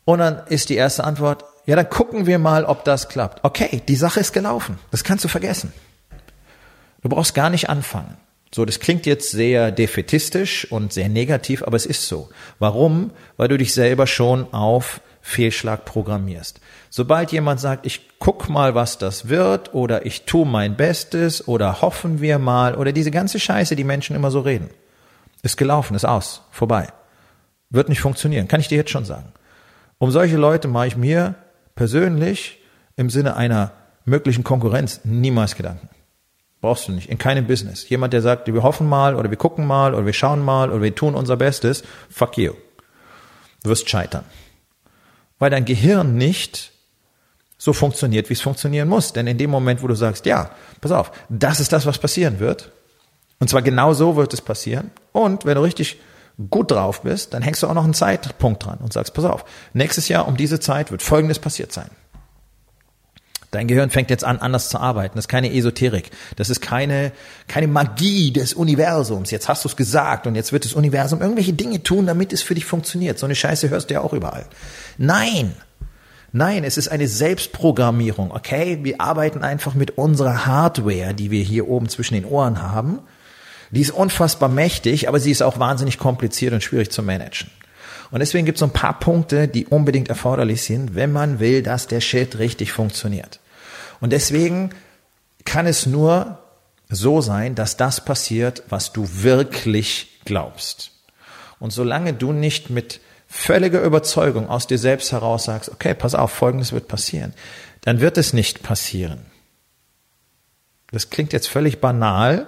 Und 0.04 0.20
dann 0.20 0.46
ist 0.48 0.68
die 0.68 0.76
erste 0.76 1.02
Antwort, 1.02 1.44
ja, 1.66 1.74
dann 1.74 1.88
gucken 1.88 2.26
wir 2.26 2.38
mal, 2.38 2.64
ob 2.64 2.84
das 2.84 3.08
klappt. 3.08 3.42
Okay, 3.42 3.82
die 3.88 3.96
Sache 3.96 4.20
ist 4.20 4.32
gelaufen. 4.32 4.78
Das 4.90 5.02
kannst 5.02 5.24
du 5.24 5.28
vergessen. 5.28 5.72
Du 7.02 7.08
brauchst 7.08 7.34
gar 7.34 7.50
nicht 7.50 7.68
anfangen. 7.68 8.16
So, 8.54 8.64
das 8.64 8.78
klingt 8.78 9.06
jetzt 9.06 9.32
sehr 9.32 9.72
defetistisch 9.72 10.70
und 10.70 10.92
sehr 10.92 11.08
negativ, 11.08 11.64
aber 11.64 11.76
es 11.76 11.86
ist 11.86 12.06
so. 12.06 12.28
Warum? 12.60 13.10
Weil 13.36 13.48
du 13.48 13.58
dich 13.58 13.74
selber 13.74 14.06
schon 14.06 14.52
auf 14.54 15.00
Fehlschlag 15.26 15.86
programmierst. 15.86 16.60
Sobald 16.90 17.32
jemand 17.32 17.58
sagt, 17.58 17.86
ich 17.86 18.10
guck 18.18 18.50
mal, 18.50 18.74
was 18.74 18.98
das 18.98 19.30
wird, 19.30 19.72
oder 19.72 20.04
ich 20.04 20.26
tu 20.26 20.44
mein 20.44 20.76
Bestes, 20.76 21.48
oder 21.48 21.80
hoffen 21.80 22.20
wir 22.20 22.38
mal, 22.38 22.74
oder 22.74 22.92
diese 22.92 23.10
ganze 23.10 23.40
Scheiße, 23.40 23.74
die 23.74 23.84
Menschen 23.84 24.14
immer 24.14 24.30
so 24.30 24.40
reden, 24.40 24.68
ist 25.42 25.56
gelaufen, 25.56 25.94
ist 25.94 26.04
aus, 26.04 26.42
vorbei. 26.50 26.88
Wird 27.70 27.88
nicht 27.88 28.02
funktionieren, 28.02 28.48
kann 28.48 28.60
ich 28.60 28.68
dir 28.68 28.76
jetzt 28.76 28.90
schon 28.90 29.06
sagen. 29.06 29.32
Um 29.96 30.10
solche 30.10 30.36
Leute 30.36 30.68
mache 30.68 30.88
ich 30.88 30.96
mir 30.98 31.36
persönlich 31.74 32.58
im 32.96 33.08
Sinne 33.08 33.34
einer 33.34 33.72
möglichen 34.04 34.44
Konkurrenz 34.44 35.00
niemals 35.04 35.56
Gedanken. 35.56 35.88
Brauchst 36.60 36.86
du 36.86 36.92
nicht. 36.92 37.08
In 37.08 37.16
keinem 37.16 37.46
Business. 37.46 37.88
Jemand, 37.88 38.12
der 38.12 38.20
sagt, 38.20 38.52
wir 38.52 38.62
hoffen 38.62 38.90
mal 38.90 39.16
oder 39.16 39.30
wir 39.30 39.38
gucken 39.38 39.66
mal 39.66 39.94
oder 39.94 40.04
wir 40.04 40.12
schauen 40.12 40.44
mal 40.44 40.70
oder 40.70 40.82
wir 40.82 40.94
tun 40.94 41.14
unser 41.14 41.38
Bestes, 41.38 41.82
fuck 42.10 42.36
you. 42.36 42.52
Du 43.62 43.70
wirst 43.70 43.88
scheitern. 43.88 44.24
Weil 45.44 45.50
dein 45.50 45.66
Gehirn 45.66 46.16
nicht 46.16 46.72
so 47.58 47.74
funktioniert, 47.74 48.30
wie 48.30 48.32
es 48.32 48.40
funktionieren 48.40 48.88
muss. 48.88 49.12
Denn 49.12 49.26
in 49.26 49.36
dem 49.36 49.50
Moment, 49.50 49.82
wo 49.82 49.86
du 49.86 49.94
sagst, 49.94 50.24
ja, 50.24 50.48
pass 50.80 50.90
auf, 50.90 51.12
das 51.28 51.60
ist 51.60 51.70
das, 51.70 51.84
was 51.84 51.98
passieren 51.98 52.38
wird, 52.38 52.72
und 53.40 53.50
zwar 53.50 53.60
genau 53.60 53.92
so 53.92 54.16
wird 54.16 54.32
es 54.32 54.40
passieren, 54.40 54.90
und 55.12 55.44
wenn 55.44 55.56
du 55.56 55.62
richtig 55.62 56.00
gut 56.48 56.70
drauf 56.70 57.02
bist, 57.02 57.34
dann 57.34 57.42
hängst 57.42 57.62
du 57.62 57.66
auch 57.66 57.74
noch 57.74 57.84
einen 57.84 57.92
Zeitpunkt 57.92 58.64
dran 58.64 58.78
und 58.78 58.94
sagst, 58.94 59.12
pass 59.12 59.26
auf, 59.26 59.44
nächstes 59.74 60.08
Jahr 60.08 60.26
um 60.26 60.38
diese 60.38 60.60
Zeit 60.60 60.90
wird 60.90 61.02
Folgendes 61.02 61.38
passiert 61.38 61.74
sein. 61.74 61.90
Dein 63.54 63.68
Gehirn 63.68 63.90
fängt 63.90 64.10
jetzt 64.10 64.24
an, 64.24 64.38
anders 64.38 64.68
zu 64.68 64.78
arbeiten. 64.78 65.16
Das 65.16 65.24
ist 65.24 65.28
keine 65.28 65.52
Esoterik. 65.52 66.10
Das 66.36 66.50
ist 66.50 66.60
keine, 66.60 67.12
keine 67.48 67.68
Magie 67.68 68.32
des 68.32 68.54
Universums. 68.54 69.30
Jetzt 69.30 69.48
hast 69.48 69.64
du 69.64 69.68
es 69.68 69.76
gesagt 69.76 70.26
und 70.26 70.34
jetzt 70.34 70.52
wird 70.52 70.64
das 70.64 70.74
Universum 70.74 71.20
irgendwelche 71.20 71.52
Dinge 71.52 71.82
tun, 71.82 72.06
damit 72.06 72.32
es 72.32 72.42
für 72.42 72.54
dich 72.54 72.64
funktioniert. 72.64 73.18
So 73.18 73.26
eine 73.26 73.34
Scheiße 73.34 73.70
hörst 73.70 73.90
du 73.90 73.94
ja 73.94 74.00
auch 74.00 74.12
überall. 74.12 74.46
Nein. 74.98 75.54
Nein, 76.32 76.64
es 76.64 76.76
ist 76.76 76.88
eine 76.88 77.06
Selbstprogrammierung, 77.06 78.32
okay? 78.32 78.80
Wir 78.82 79.00
arbeiten 79.00 79.44
einfach 79.44 79.74
mit 79.74 79.98
unserer 79.98 80.46
Hardware, 80.46 81.14
die 81.14 81.30
wir 81.30 81.44
hier 81.44 81.68
oben 81.68 81.88
zwischen 81.88 82.14
den 82.14 82.24
Ohren 82.24 82.60
haben 82.60 82.98
die 83.74 83.80
ist 83.80 83.90
unfassbar 83.90 84.48
mächtig, 84.48 85.08
aber 85.08 85.18
sie 85.18 85.32
ist 85.32 85.42
auch 85.42 85.58
wahnsinnig 85.58 85.98
kompliziert 85.98 86.52
und 86.52 86.62
schwierig 86.62 86.90
zu 86.90 87.02
managen. 87.02 87.50
Und 88.10 88.20
deswegen 88.20 88.46
gibt 88.46 88.56
es 88.56 88.60
so 88.60 88.66
ein 88.66 88.72
paar 88.72 89.00
Punkte, 89.00 89.48
die 89.48 89.66
unbedingt 89.66 90.08
erforderlich 90.08 90.62
sind, 90.62 90.94
wenn 90.94 91.10
man 91.10 91.40
will, 91.40 91.62
dass 91.62 91.88
der 91.88 92.00
Shit 92.00 92.38
richtig 92.38 92.70
funktioniert. 92.70 93.40
Und 94.04 94.10
deswegen 94.10 94.68
kann 95.46 95.66
es 95.66 95.86
nur 95.86 96.38
so 96.90 97.22
sein, 97.22 97.54
dass 97.54 97.78
das 97.78 98.04
passiert, 98.04 98.62
was 98.68 98.92
du 98.92 99.08
wirklich 99.22 100.20
glaubst. 100.26 100.90
Und 101.58 101.70
solange 101.70 102.12
du 102.12 102.32
nicht 102.32 102.68
mit 102.68 103.00
völliger 103.28 103.80
Überzeugung 103.80 104.46
aus 104.46 104.66
dir 104.66 104.76
selbst 104.76 105.10
heraus 105.12 105.44
sagst, 105.44 105.70
okay, 105.70 105.94
pass 105.94 106.14
auf, 106.14 106.32
Folgendes 106.32 106.72
wird 106.72 106.86
passieren, 106.86 107.32
dann 107.80 108.00
wird 108.00 108.18
es 108.18 108.34
nicht 108.34 108.62
passieren. 108.62 109.24
Das 110.90 111.08
klingt 111.08 111.32
jetzt 111.32 111.48
völlig 111.48 111.80
banal, 111.80 112.46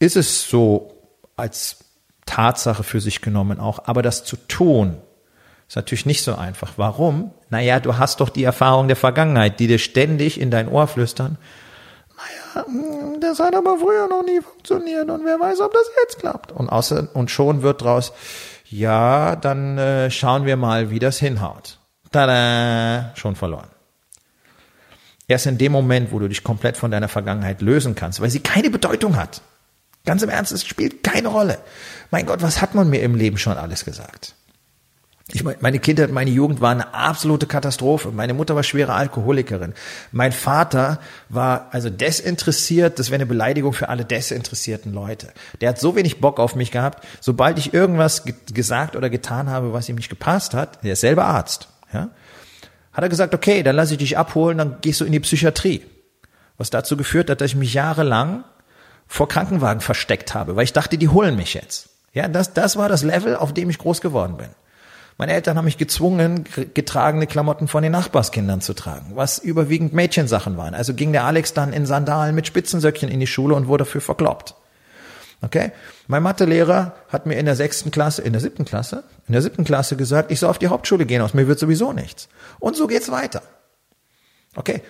ist 0.00 0.16
es 0.16 0.50
so 0.50 1.02
als 1.36 1.78
Tatsache 2.26 2.82
für 2.82 3.00
sich 3.00 3.22
genommen 3.22 3.58
auch. 3.58 3.86
Aber 3.86 4.02
das 4.02 4.22
zu 4.22 4.36
tun, 4.36 4.98
ist 5.66 5.76
natürlich 5.76 6.04
nicht 6.04 6.22
so 6.22 6.34
einfach. 6.34 6.74
Warum? 6.76 7.32
Naja, 7.50 7.80
du 7.80 7.96
hast 7.96 8.20
doch 8.20 8.28
die 8.28 8.44
Erfahrung 8.44 8.88
der 8.88 8.96
Vergangenheit, 8.96 9.60
die 9.60 9.66
dir 9.66 9.78
ständig 9.78 10.40
in 10.40 10.50
dein 10.50 10.68
Ohr 10.68 10.86
flüstern. 10.86 11.38
Naja, 12.16 12.66
hm, 12.66 13.20
das 13.20 13.38
hat 13.38 13.54
aber 13.54 13.78
früher 13.78 14.08
noch 14.08 14.24
nie 14.24 14.40
funktioniert 14.40 15.08
und 15.08 15.24
wer 15.24 15.38
weiß, 15.38 15.60
ob 15.60 15.72
das 15.72 15.84
jetzt 16.02 16.18
klappt. 16.18 16.52
Und 16.52 16.68
außer, 16.68 17.08
und 17.14 17.30
schon 17.30 17.62
wird 17.62 17.82
draus, 17.82 18.12
ja, 18.68 19.36
dann 19.36 19.78
äh, 19.78 20.10
schauen 20.10 20.44
wir 20.44 20.56
mal, 20.56 20.90
wie 20.90 20.98
das 20.98 21.18
hinhaut. 21.18 21.78
Tada, 22.10 23.12
schon 23.14 23.36
verloren. 23.36 23.68
Erst 25.28 25.46
in 25.46 25.58
dem 25.58 25.72
Moment, 25.72 26.12
wo 26.12 26.18
du 26.18 26.28
dich 26.28 26.44
komplett 26.44 26.76
von 26.76 26.90
deiner 26.90 27.08
Vergangenheit 27.08 27.60
lösen 27.60 27.94
kannst, 27.94 28.20
weil 28.20 28.30
sie 28.30 28.40
keine 28.40 28.70
Bedeutung 28.70 29.16
hat, 29.16 29.42
Ganz 30.06 30.22
im 30.22 30.30
Ernst, 30.30 30.52
es 30.52 30.64
spielt 30.64 31.02
keine 31.02 31.28
Rolle. 31.28 31.58
Mein 32.10 32.26
Gott, 32.26 32.40
was 32.40 32.62
hat 32.62 32.74
man 32.74 32.88
mir 32.88 33.02
im 33.02 33.16
Leben 33.16 33.36
schon 33.36 33.58
alles 33.58 33.84
gesagt? 33.84 34.34
Ich 35.32 35.42
meine, 35.42 35.58
meine 35.60 35.80
Kindheit, 35.80 36.12
meine 36.12 36.30
Jugend 36.30 36.60
war 36.60 36.70
eine 36.70 36.94
absolute 36.94 37.46
Katastrophe. 37.46 38.12
Meine 38.12 38.32
Mutter 38.32 38.54
war 38.54 38.62
schwere 38.62 38.94
Alkoholikerin. 38.94 39.74
Mein 40.12 40.30
Vater 40.30 41.00
war 41.28 41.68
also 41.72 41.90
desinteressiert. 41.90 43.00
Das 43.00 43.10
wäre 43.10 43.16
eine 43.16 43.26
Beleidigung 43.26 43.72
für 43.72 43.88
alle 43.88 44.04
desinteressierten 44.04 44.94
Leute. 44.94 45.32
Der 45.60 45.70
hat 45.70 45.80
so 45.80 45.96
wenig 45.96 46.20
Bock 46.20 46.38
auf 46.38 46.54
mich 46.54 46.70
gehabt. 46.70 47.04
Sobald 47.20 47.58
ich 47.58 47.74
irgendwas 47.74 48.22
gesagt 48.52 48.94
oder 48.94 49.10
getan 49.10 49.50
habe, 49.50 49.72
was 49.72 49.88
ihm 49.88 49.96
nicht 49.96 50.10
gepasst 50.10 50.54
hat, 50.54 50.84
der 50.84 50.92
ist 50.92 51.00
selber 51.00 51.24
Arzt, 51.24 51.68
ja, 51.92 52.10
hat 52.92 53.02
er 53.02 53.08
gesagt, 53.08 53.34
okay, 53.34 53.64
dann 53.64 53.74
lasse 53.74 53.94
ich 53.94 53.98
dich 53.98 54.16
abholen, 54.16 54.58
dann 54.58 54.76
gehst 54.80 55.00
du 55.00 55.04
in 55.04 55.12
die 55.12 55.20
Psychiatrie. 55.20 55.84
Was 56.56 56.70
dazu 56.70 56.96
geführt 56.96 57.30
hat, 57.30 57.40
dass 57.40 57.50
ich 57.50 57.56
mich 57.56 57.74
jahrelang 57.74 58.44
vor 59.08 59.28
Krankenwagen 59.28 59.80
versteckt 59.80 60.34
habe, 60.34 60.54
weil 60.54 60.64
ich 60.64 60.72
dachte, 60.72 60.96
die 60.98 61.08
holen 61.08 61.36
mich 61.36 61.54
jetzt. 61.54 61.90
Ja, 62.12 62.28
das, 62.28 62.54
das 62.54 62.76
war 62.76 62.88
das 62.88 63.02
Level, 63.02 63.36
auf 63.36 63.52
dem 63.52 63.68
ich 63.68 63.78
groß 63.78 64.00
geworden 64.00 64.36
bin. 64.36 64.48
Meine 65.18 65.32
Eltern 65.32 65.56
haben 65.56 65.64
mich 65.64 65.78
gezwungen, 65.78 66.44
getragene 66.74 67.26
Klamotten 67.26 67.68
von 67.68 67.82
den 67.82 67.92
Nachbarskindern 67.92 68.60
zu 68.60 68.74
tragen, 68.74 69.12
was 69.14 69.38
überwiegend 69.38 69.94
Mädchensachen 69.94 70.58
waren. 70.58 70.74
Also 70.74 70.92
ging 70.92 71.12
der 71.12 71.24
Alex 71.24 71.54
dann 71.54 71.72
in 71.72 71.86
Sandalen 71.86 72.34
mit 72.34 72.46
Spitzensöckchen 72.46 73.08
in 73.08 73.20
die 73.20 73.26
Schule 73.26 73.54
und 73.54 73.66
wurde 73.66 73.84
dafür 73.84 74.02
verkloppt. 74.02 74.54
Okay? 75.40 75.72
Mein 76.06 76.22
Mathelehrer 76.22 76.94
hat 77.08 77.24
mir 77.24 77.36
in 77.36 77.46
der 77.46 77.56
sechsten 77.56 77.90
Klasse, 77.90 78.22
in 78.22 78.32
der 78.32 78.42
siebten 78.42 78.66
Klasse, 78.66 79.04
in 79.26 79.32
der 79.32 79.40
siebten 79.40 79.64
Klasse 79.64 79.96
gesagt, 79.96 80.30
ich 80.30 80.40
soll 80.40 80.50
auf 80.50 80.58
die 80.58 80.68
Hauptschule 80.68 81.06
gehen, 81.06 81.22
aus 81.22 81.32
mir 81.32 81.48
wird 81.48 81.58
sowieso 81.58 81.92
nichts. 81.92 82.28
Und 82.58 82.76
so 82.76 82.86
geht's 82.86 83.10
weiter. 83.10 83.42
Okay? 84.54 84.82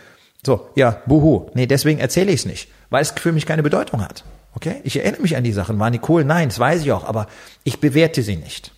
So, 0.44 0.70
ja, 0.74 1.02
buhu. 1.06 1.50
Nee, 1.54 1.66
deswegen 1.66 2.00
erzähle 2.00 2.32
ich 2.32 2.40
es 2.40 2.46
nicht, 2.46 2.68
weil 2.90 3.02
es 3.02 3.10
für 3.10 3.32
mich 3.32 3.46
keine 3.46 3.62
Bedeutung 3.62 4.02
hat. 4.02 4.24
Okay? 4.54 4.80
Ich 4.82 4.96
erinnere 4.96 5.22
mich 5.22 5.36
an 5.36 5.44
die 5.44 5.52
Sachen. 5.52 5.78
War 5.78 5.90
Nicole? 5.90 6.24
Nein, 6.24 6.48
das 6.48 6.58
weiß 6.58 6.82
ich 6.82 6.90
auch, 6.90 7.04
aber 7.04 7.28
ich 7.62 7.80
bewerte 7.80 8.22
sie 8.22 8.36
nicht. 8.36 8.72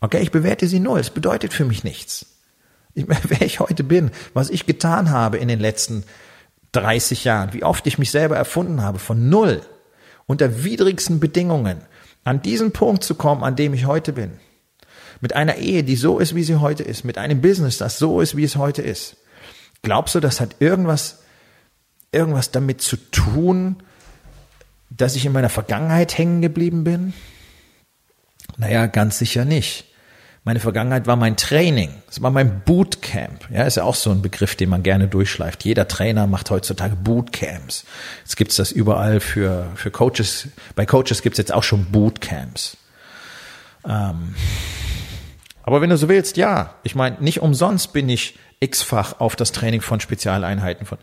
Okay? 0.00 0.20
Ich 0.20 0.30
bewerte 0.30 0.66
sie 0.66 0.80
null. 0.80 1.00
Es 1.00 1.10
bedeutet 1.10 1.52
für 1.52 1.64
mich 1.64 1.84
nichts. 1.84 2.26
Ich, 2.94 3.06
wer 3.08 3.42
ich 3.42 3.60
heute 3.60 3.84
bin, 3.84 4.10
was 4.34 4.50
ich 4.50 4.66
getan 4.66 5.10
habe 5.10 5.38
in 5.38 5.48
den 5.48 5.60
letzten 5.60 6.04
30 6.72 7.24
Jahren, 7.24 7.52
wie 7.52 7.64
oft 7.64 7.86
ich 7.86 7.98
mich 7.98 8.10
selber 8.10 8.36
erfunden 8.36 8.82
habe, 8.82 8.98
von 8.98 9.28
null, 9.28 9.62
unter 10.26 10.64
widrigsten 10.64 11.18
Bedingungen, 11.18 11.78
an 12.24 12.42
diesen 12.42 12.72
Punkt 12.72 13.04
zu 13.04 13.14
kommen, 13.14 13.42
an 13.42 13.56
dem 13.56 13.72
ich 13.72 13.86
heute 13.86 14.12
bin. 14.12 14.32
Mit 15.20 15.34
einer 15.34 15.56
Ehe, 15.56 15.82
die 15.82 15.96
so 15.96 16.18
ist, 16.18 16.34
wie 16.34 16.44
sie 16.44 16.56
heute 16.56 16.82
ist, 16.82 17.04
mit 17.04 17.18
einem 17.18 17.40
Business, 17.40 17.78
das 17.78 17.98
so 17.98 18.20
ist, 18.20 18.36
wie 18.36 18.44
es 18.44 18.56
heute 18.56 18.82
ist 18.82 19.16
Glaubst 19.82 20.14
du, 20.14 20.20
das 20.20 20.40
hat 20.40 20.56
irgendwas, 20.58 21.22
irgendwas 22.12 22.50
damit 22.50 22.80
zu 22.80 22.96
tun, 22.96 23.76
dass 24.90 25.16
ich 25.16 25.26
in 25.26 25.32
meiner 25.32 25.48
Vergangenheit 25.48 26.16
hängen 26.16 26.42
geblieben 26.42 26.84
bin? 26.84 27.14
Naja, 28.56 28.86
ganz 28.86 29.18
sicher 29.18 29.44
nicht. 29.44 29.84
Meine 30.44 30.60
Vergangenheit 30.60 31.06
war 31.06 31.16
mein 31.16 31.36
Training. 31.36 31.90
Es 32.08 32.22
war 32.22 32.30
mein 32.30 32.62
Bootcamp. 32.64 33.50
Ja, 33.50 33.64
ist 33.64 33.76
ja 33.76 33.84
auch 33.84 33.94
so 33.94 34.10
ein 34.10 34.22
Begriff, 34.22 34.56
den 34.56 34.70
man 34.70 34.82
gerne 34.82 35.06
durchschleift. 35.06 35.64
Jeder 35.64 35.88
Trainer 35.88 36.26
macht 36.26 36.50
heutzutage 36.50 36.96
Bootcamps. 36.96 37.84
Jetzt 38.20 38.36
gibt's 38.36 38.56
das 38.56 38.72
überall 38.72 39.20
für, 39.20 39.66
für 39.74 39.90
Coaches. 39.90 40.48
Bei 40.74 40.86
Coaches 40.86 41.20
gibt's 41.20 41.38
jetzt 41.38 41.52
auch 41.52 41.64
schon 41.64 41.86
Bootcamps. 41.92 42.78
Ähm, 43.86 44.34
aber 45.62 45.82
wenn 45.82 45.90
du 45.90 45.98
so 45.98 46.08
willst, 46.08 46.38
ja. 46.38 46.76
Ich 46.82 46.94
meine, 46.94 47.16
nicht 47.20 47.42
umsonst 47.42 47.92
bin 47.92 48.08
ich 48.08 48.38
x-fach 48.60 49.20
auf 49.20 49.36
das 49.36 49.52
Training 49.52 49.80
von 49.80 50.00
Spezialeinheiten 50.00 50.86
von. 50.86 50.98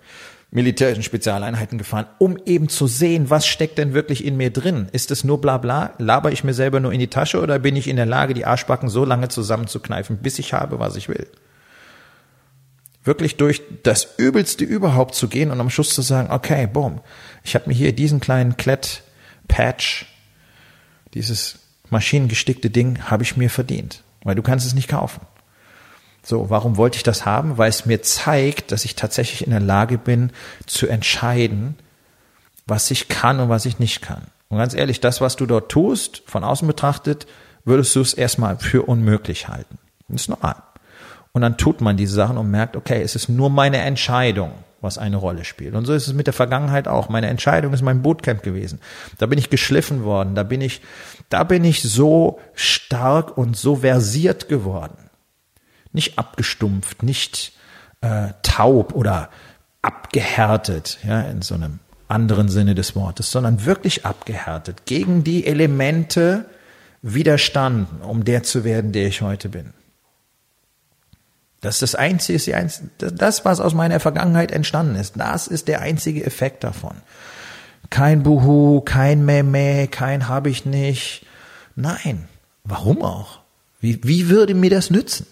militärischen 0.52 1.04
Spezialeinheiten 1.04 1.78
gefahren, 1.78 2.06
um 2.18 2.38
eben 2.46 2.70
zu 2.70 2.88
sehen, 2.88 3.30
was 3.30 3.46
steckt 3.46 3.78
denn 3.78 3.94
wirklich 3.94 4.24
in 4.24 4.38
mir 4.38 4.52
drin? 4.52 4.88
Ist 4.94 5.12
es 5.12 5.26
nur 5.26 5.42
bla 5.42 5.58
bla? 5.58 5.94
Laber 5.98 6.32
ich 6.32 6.46
mir 6.46 6.54
selber 6.54 6.80
nur 6.80 6.94
in 6.94 7.00
die 7.00 7.10
Tasche 7.10 7.42
oder 7.42 7.60
bin 7.60 7.76
ich 7.76 7.90
in 7.90 7.98
der 7.98 8.06
Lage, 8.06 8.34
die 8.34 8.46
Arschbacken 8.46 8.88
so 8.88 9.04
lange 9.04 9.28
zusammenzukneifen, 9.28 10.18
bis 10.18 10.40
ich 10.40 10.54
habe, 10.54 10.80
was 10.80 10.96
ich 10.96 11.10
will? 11.10 11.28
Wirklich 13.04 13.36
durch 13.36 13.62
das 13.84 14.16
Übelste 14.18 14.64
überhaupt 14.64 15.16
zu 15.16 15.28
gehen 15.28 15.52
und 15.52 15.60
am 15.60 15.70
Schluss 15.70 15.90
zu 15.90 16.02
sagen, 16.02 16.32
okay, 16.32 16.68
boom, 16.68 17.02
ich 17.44 17.56
habe 17.56 17.68
mir 17.68 17.76
hier 17.76 17.94
diesen 17.94 18.20
kleinen 18.22 18.56
Klett-Patch, 18.56 20.06
dieses 21.14 21.60
maschinengestickte 21.90 22.70
Ding, 22.70 23.02
habe 23.10 23.24
ich 23.24 23.36
mir 23.36 23.50
verdient, 23.50 24.04
weil 24.24 24.36
du 24.36 24.42
kannst 24.42 24.66
es 24.66 24.74
nicht 24.74 24.88
kaufen. 24.88 25.22
So, 26.26 26.50
warum 26.50 26.76
wollte 26.76 26.98
ich 26.98 27.04
das 27.04 27.26
haben? 27.28 27.60
Weil 27.60 27.70
es 27.70 27.86
mir 27.86 28.02
zeigt, 28.02 28.72
dass 28.72 28.84
ich 28.84 28.96
tatsächlich 28.96 29.46
in 29.46 29.52
der 29.52 29.60
Lage 29.60 30.00
bin 30.00 30.32
zu 30.66 30.88
entscheiden, 30.88 31.76
was 32.66 32.90
ich 32.90 33.10
kann 33.10 33.40
und 33.40 33.50
was 33.50 33.68
ich 33.68 33.78
nicht 33.78 34.02
kann. 34.02 34.24
Und 34.50 34.58
ganz 34.58 34.74
ehrlich, 34.74 35.00
das, 35.00 35.22
was 35.22 35.36
du 35.36 35.46
dort 35.46 35.72
tust, 35.72 36.24
von 36.26 36.44
außen 36.44 36.68
betrachtet, 36.68 37.28
würdest 37.64 37.96
du 37.96 38.02
es 38.02 38.16
erstmal 38.16 38.58
für 38.58 38.84
unmöglich 38.84 39.50
halten. 39.50 39.78
Das 40.08 40.24
ist 40.24 40.30
normal. 40.30 40.56
Und 41.32 41.44
dann 41.44 41.58
tut 41.58 41.82
man 41.82 41.96
diese 41.96 42.16
Sachen 42.16 42.38
und 42.38 42.50
merkt, 42.50 42.76
okay, 42.76 43.04
es 43.04 43.16
ist 43.16 43.30
nur 43.30 43.52
meine 43.52 43.78
Entscheidung, 43.78 44.52
was 44.82 44.98
eine 44.98 45.18
Rolle 45.18 45.46
spielt. 45.46 45.76
Und 45.76 45.86
so 45.86 45.94
ist 45.94 46.08
es 46.08 46.14
mit 46.14 46.26
der 46.26 46.34
Vergangenheit 46.34 46.88
auch. 46.88 47.08
Meine 47.08 47.28
Entscheidung 47.28 47.72
ist 47.74 47.84
mein 47.84 48.02
Bootcamp 48.02 48.42
gewesen. 48.42 48.80
Da 49.20 49.28
bin 49.28 49.38
ich 49.38 49.52
geschliffen 49.52 50.04
worden. 50.04 50.34
Da 50.34 50.42
bin 50.42 50.62
ich, 50.62 50.82
da 51.30 51.44
bin 51.44 51.64
ich 51.64 51.84
so 51.84 52.40
stark 52.56 53.38
und 53.38 53.56
so 53.56 53.78
versiert 53.78 54.50
geworden 54.50 55.05
nicht 55.96 56.20
abgestumpft, 56.20 57.04
nicht 57.04 57.54
äh, 58.02 58.30
taub 58.44 58.94
oder 58.94 59.30
abgehärtet, 59.82 61.00
ja, 61.04 61.22
in 61.22 61.42
so 61.42 61.56
einem 61.56 61.80
anderen 62.08 62.50
Sinne 62.50 62.76
des 62.76 62.96
Wortes, 62.96 63.32
sondern 63.32 63.66
wirklich 63.66 64.06
abgehärtet, 64.06 64.86
gegen 64.86 65.24
die 65.24 65.46
Elemente 65.46 66.46
widerstanden, 67.02 68.02
um 68.02 68.24
der 68.24 68.44
zu 68.44 68.64
werden, 68.64 68.92
der 68.92 69.08
ich 69.08 69.22
heute 69.22 69.50
bin. 69.50 69.74
Das 71.62 71.76
ist 71.76 71.82
das 71.82 71.96
einzige, 71.96 72.70
das, 73.00 73.44
was 73.44 73.60
aus 73.60 73.74
meiner 73.74 74.00
Vergangenheit 74.00 74.52
entstanden 74.52 74.96
ist. 74.96 75.16
Das 75.18 75.48
ist 75.48 75.68
der 75.68 75.82
einzige 75.82 76.24
Effekt 76.24 76.64
davon. 76.64 76.96
Kein 77.90 78.24
Buhu, 78.24 78.82
kein 78.82 79.26
Meme, 79.26 79.88
kein 79.88 80.28
hab 80.28 80.46
ich 80.46 80.66
nicht. 80.66 81.26
Nein. 81.76 82.28
Warum 82.64 83.04
auch? 83.04 83.40
Wie, 83.80 84.04
wie 84.04 84.30
würde 84.30 84.54
mir 84.56 84.70
das 84.70 84.90
nützen? 84.90 85.28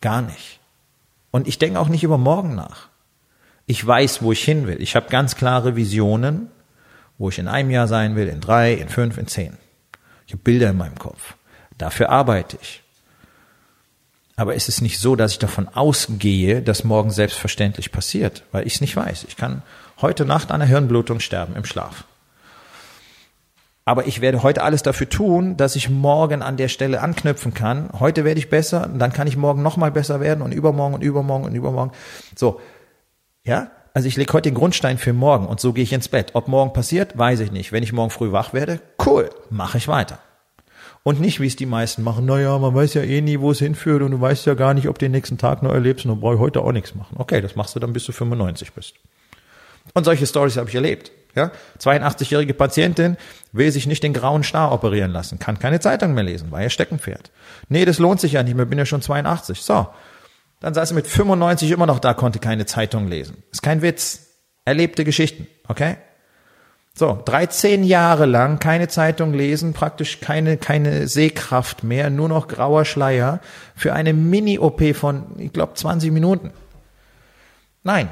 Gar 0.00 0.22
nicht. 0.22 0.60
Und 1.30 1.48
ich 1.48 1.58
denke 1.58 1.80
auch 1.80 1.88
nicht 1.88 2.04
über 2.04 2.18
morgen 2.18 2.54
nach. 2.54 2.88
Ich 3.66 3.86
weiß, 3.86 4.22
wo 4.22 4.32
ich 4.32 4.42
hin 4.42 4.66
will. 4.66 4.80
Ich 4.80 4.96
habe 4.96 5.10
ganz 5.10 5.36
klare 5.36 5.76
Visionen, 5.76 6.50
wo 7.18 7.28
ich 7.28 7.38
in 7.38 7.48
einem 7.48 7.70
Jahr 7.70 7.88
sein 7.88 8.16
will, 8.16 8.28
in 8.28 8.40
drei, 8.40 8.72
in 8.72 8.88
fünf, 8.88 9.18
in 9.18 9.26
zehn. 9.26 9.56
Ich 10.26 10.32
habe 10.32 10.42
Bilder 10.42 10.70
in 10.70 10.76
meinem 10.76 10.98
Kopf. 10.98 11.34
Dafür 11.76 12.10
arbeite 12.10 12.58
ich. 12.60 12.82
Aber 14.36 14.54
es 14.54 14.68
ist 14.68 14.82
nicht 14.82 15.00
so, 15.00 15.16
dass 15.16 15.32
ich 15.32 15.38
davon 15.40 15.68
ausgehe, 15.68 16.62
dass 16.62 16.84
morgen 16.84 17.10
selbstverständlich 17.10 17.90
passiert, 17.90 18.44
weil 18.52 18.66
ich 18.66 18.74
es 18.74 18.80
nicht 18.80 18.94
weiß. 18.94 19.24
Ich 19.24 19.36
kann 19.36 19.62
heute 20.00 20.24
Nacht 20.24 20.50
an 20.50 20.62
einer 20.62 20.70
Hirnblutung 20.70 21.18
sterben 21.18 21.56
im 21.56 21.64
Schlaf. 21.64 22.04
Aber 23.88 24.06
ich 24.06 24.20
werde 24.20 24.42
heute 24.42 24.62
alles 24.62 24.82
dafür 24.82 25.08
tun, 25.08 25.56
dass 25.56 25.74
ich 25.74 25.88
morgen 25.88 26.42
an 26.42 26.58
der 26.58 26.68
Stelle 26.68 27.00
anknüpfen 27.00 27.54
kann. 27.54 27.88
Heute 27.98 28.22
werde 28.22 28.38
ich 28.38 28.50
besser, 28.50 28.86
dann 28.86 29.14
kann 29.14 29.26
ich 29.26 29.38
morgen 29.38 29.62
nochmal 29.62 29.90
besser 29.90 30.20
werden 30.20 30.42
und 30.42 30.52
übermorgen 30.52 30.92
und 30.92 31.02
übermorgen 31.02 31.46
und 31.46 31.54
übermorgen. 31.54 31.92
So. 32.36 32.60
Ja? 33.44 33.70
Also 33.94 34.06
ich 34.06 34.18
lege 34.18 34.30
heute 34.34 34.50
den 34.50 34.56
Grundstein 34.56 34.98
für 34.98 35.14
morgen 35.14 35.46
und 35.46 35.58
so 35.58 35.72
gehe 35.72 35.84
ich 35.84 35.94
ins 35.94 36.08
Bett. 36.08 36.32
Ob 36.34 36.48
morgen 36.48 36.74
passiert, 36.74 37.16
weiß 37.16 37.40
ich 37.40 37.50
nicht. 37.50 37.72
Wenn 37.72 37.82
ich 37.82 37.94
morgen 37.94 38.10
früh 38.10 38.30
wach 38.30 38.52
werde, 38.52 38.80
cool, 39.06 39.30
mache 39.48 39.78
ich 39.78 39.88
weiter. 39.88 40.18
Und 41.02 41.18
nicht, 41.18 41.40
wie 41.40 41.46
es 41.46 41.56
die 41.56 41.64
meisten 41.64 42.02
machen, 42.02 42.26
naja, 42.26 42.58
man 42.58 42.74
weiß 42.74 42.92
ja 42.92 43.00
eh 43.00 43.22
nie, 43.22 43.40
wo 43.40 43.52
es 43.52 43.58
hinführt 43.58 44.02
und 44.02 44.10
du 44.10 44.20
weißt 44.20 44.44
ja 44.44 44.52
gar 44.52 44.74
nicht, 44.74 44.88
ob 44.88 44.98
du 44.98 45.06
den 45.06 45.12
nächsten 45.12 45.38
Tag 45.38 45.62
noch 45.62 45.72
erlebst 45.72 46.04
und 46.04 46.10
du 46.10 46.20
brauchst 46.20 46.40
heute 46.40 46.60
auch 46.60 46.72
nichts 46.72 46.94
machen. 46.94 47.16
Okay, 47.18 47.40
das 47.40 47.56
machst 47.56 47.74
du 47.74 47.80
dann, 47.80 47.94
bis 47.94 48.04
du 48.04 48.12
95 48.12 48.74
bist. 48.74 48.96
Und 49.94 50.04
solche 50.04 50.26
Stories 50.26 50.58
habe 50.58 50.68
ich 50.68 50.74
erlebt. 50.74 51.10
Ja, 51.34 51.52
82-jährige 51.78 52.54
Patientin 52.54 53.16
will 53.52 53.70
sich 53.70 53.86
nicht 53.86 54.02
den 54.02 54.12
grauen 54.12 54.42
Star 54.42 54.72
operieren 54.72 55.12
lassen, 55.12 55.38
kann 55.38 55.58
keine 55.58 55.80
Zeitung 55.80 56.14
mehr 56.14 56.24
lesen, 56.24 56.50
war 56.50 56.62
ihr 56.62 56.70
Steckenpferd. 56.70 57.30
Nee, 57.68 57.84
das 57.84 57.98
lohnt 57.98 58.20
sich 58.20 58.32
ja 58.32 58.42
nicht 58.42 58.56
mehr, 58.56 58.66
bin 58.66 58.78
ja 58.78 58.86
schon 58.86 59.02
82. 59.02 59.60
So. 59.60 59.86
Dann 60.60 60.74
saß 60.74 60.88
sie 60.88 60.94
mit 60.94 61.06
95 61.06 61.70
immer 61.70 61.86
noch 61.86 62.00
da, 62.00 62.14
konnte 62.14 62.40
keine 62.40 62.66
Zeitung 62.66 63.06
lesen. 63.06 63.42
Ist 63.52 63.62
kein 63.62 63.82
Witz. 63.82 64.26
Erlebte 64.64 65.04
Geschichten, 65.04 65.46
okay? 65.66 65.96
So, 66.94 67.22
13 67.24 67.84
Jahre 67.84 68.26
lang 68.26 68.58
keine 68.58 68.88
Zeitung 68.88 69.32
lesen, 69.32 69.72
praktisch 69.72 70.20
keine, 70.20 70.56
keine 70.56 71.06
Sehkraft 71.06 71.84
mehr, 71.84 72.10
nur 72.10 72.28
noch 72.28 72.48
grauer 72.48 72.84
Schleier 72.84 73.40
für 73.76 73.92
eine 73.92 74.12
Mini-OP 74.12 74.96
von, 74.96 75.26
ich 75.38 75.52
glaube, 75.52 75.74
20 75.74 76.10
Minuten. 76.10 76.50
Nein, 77.84 78.08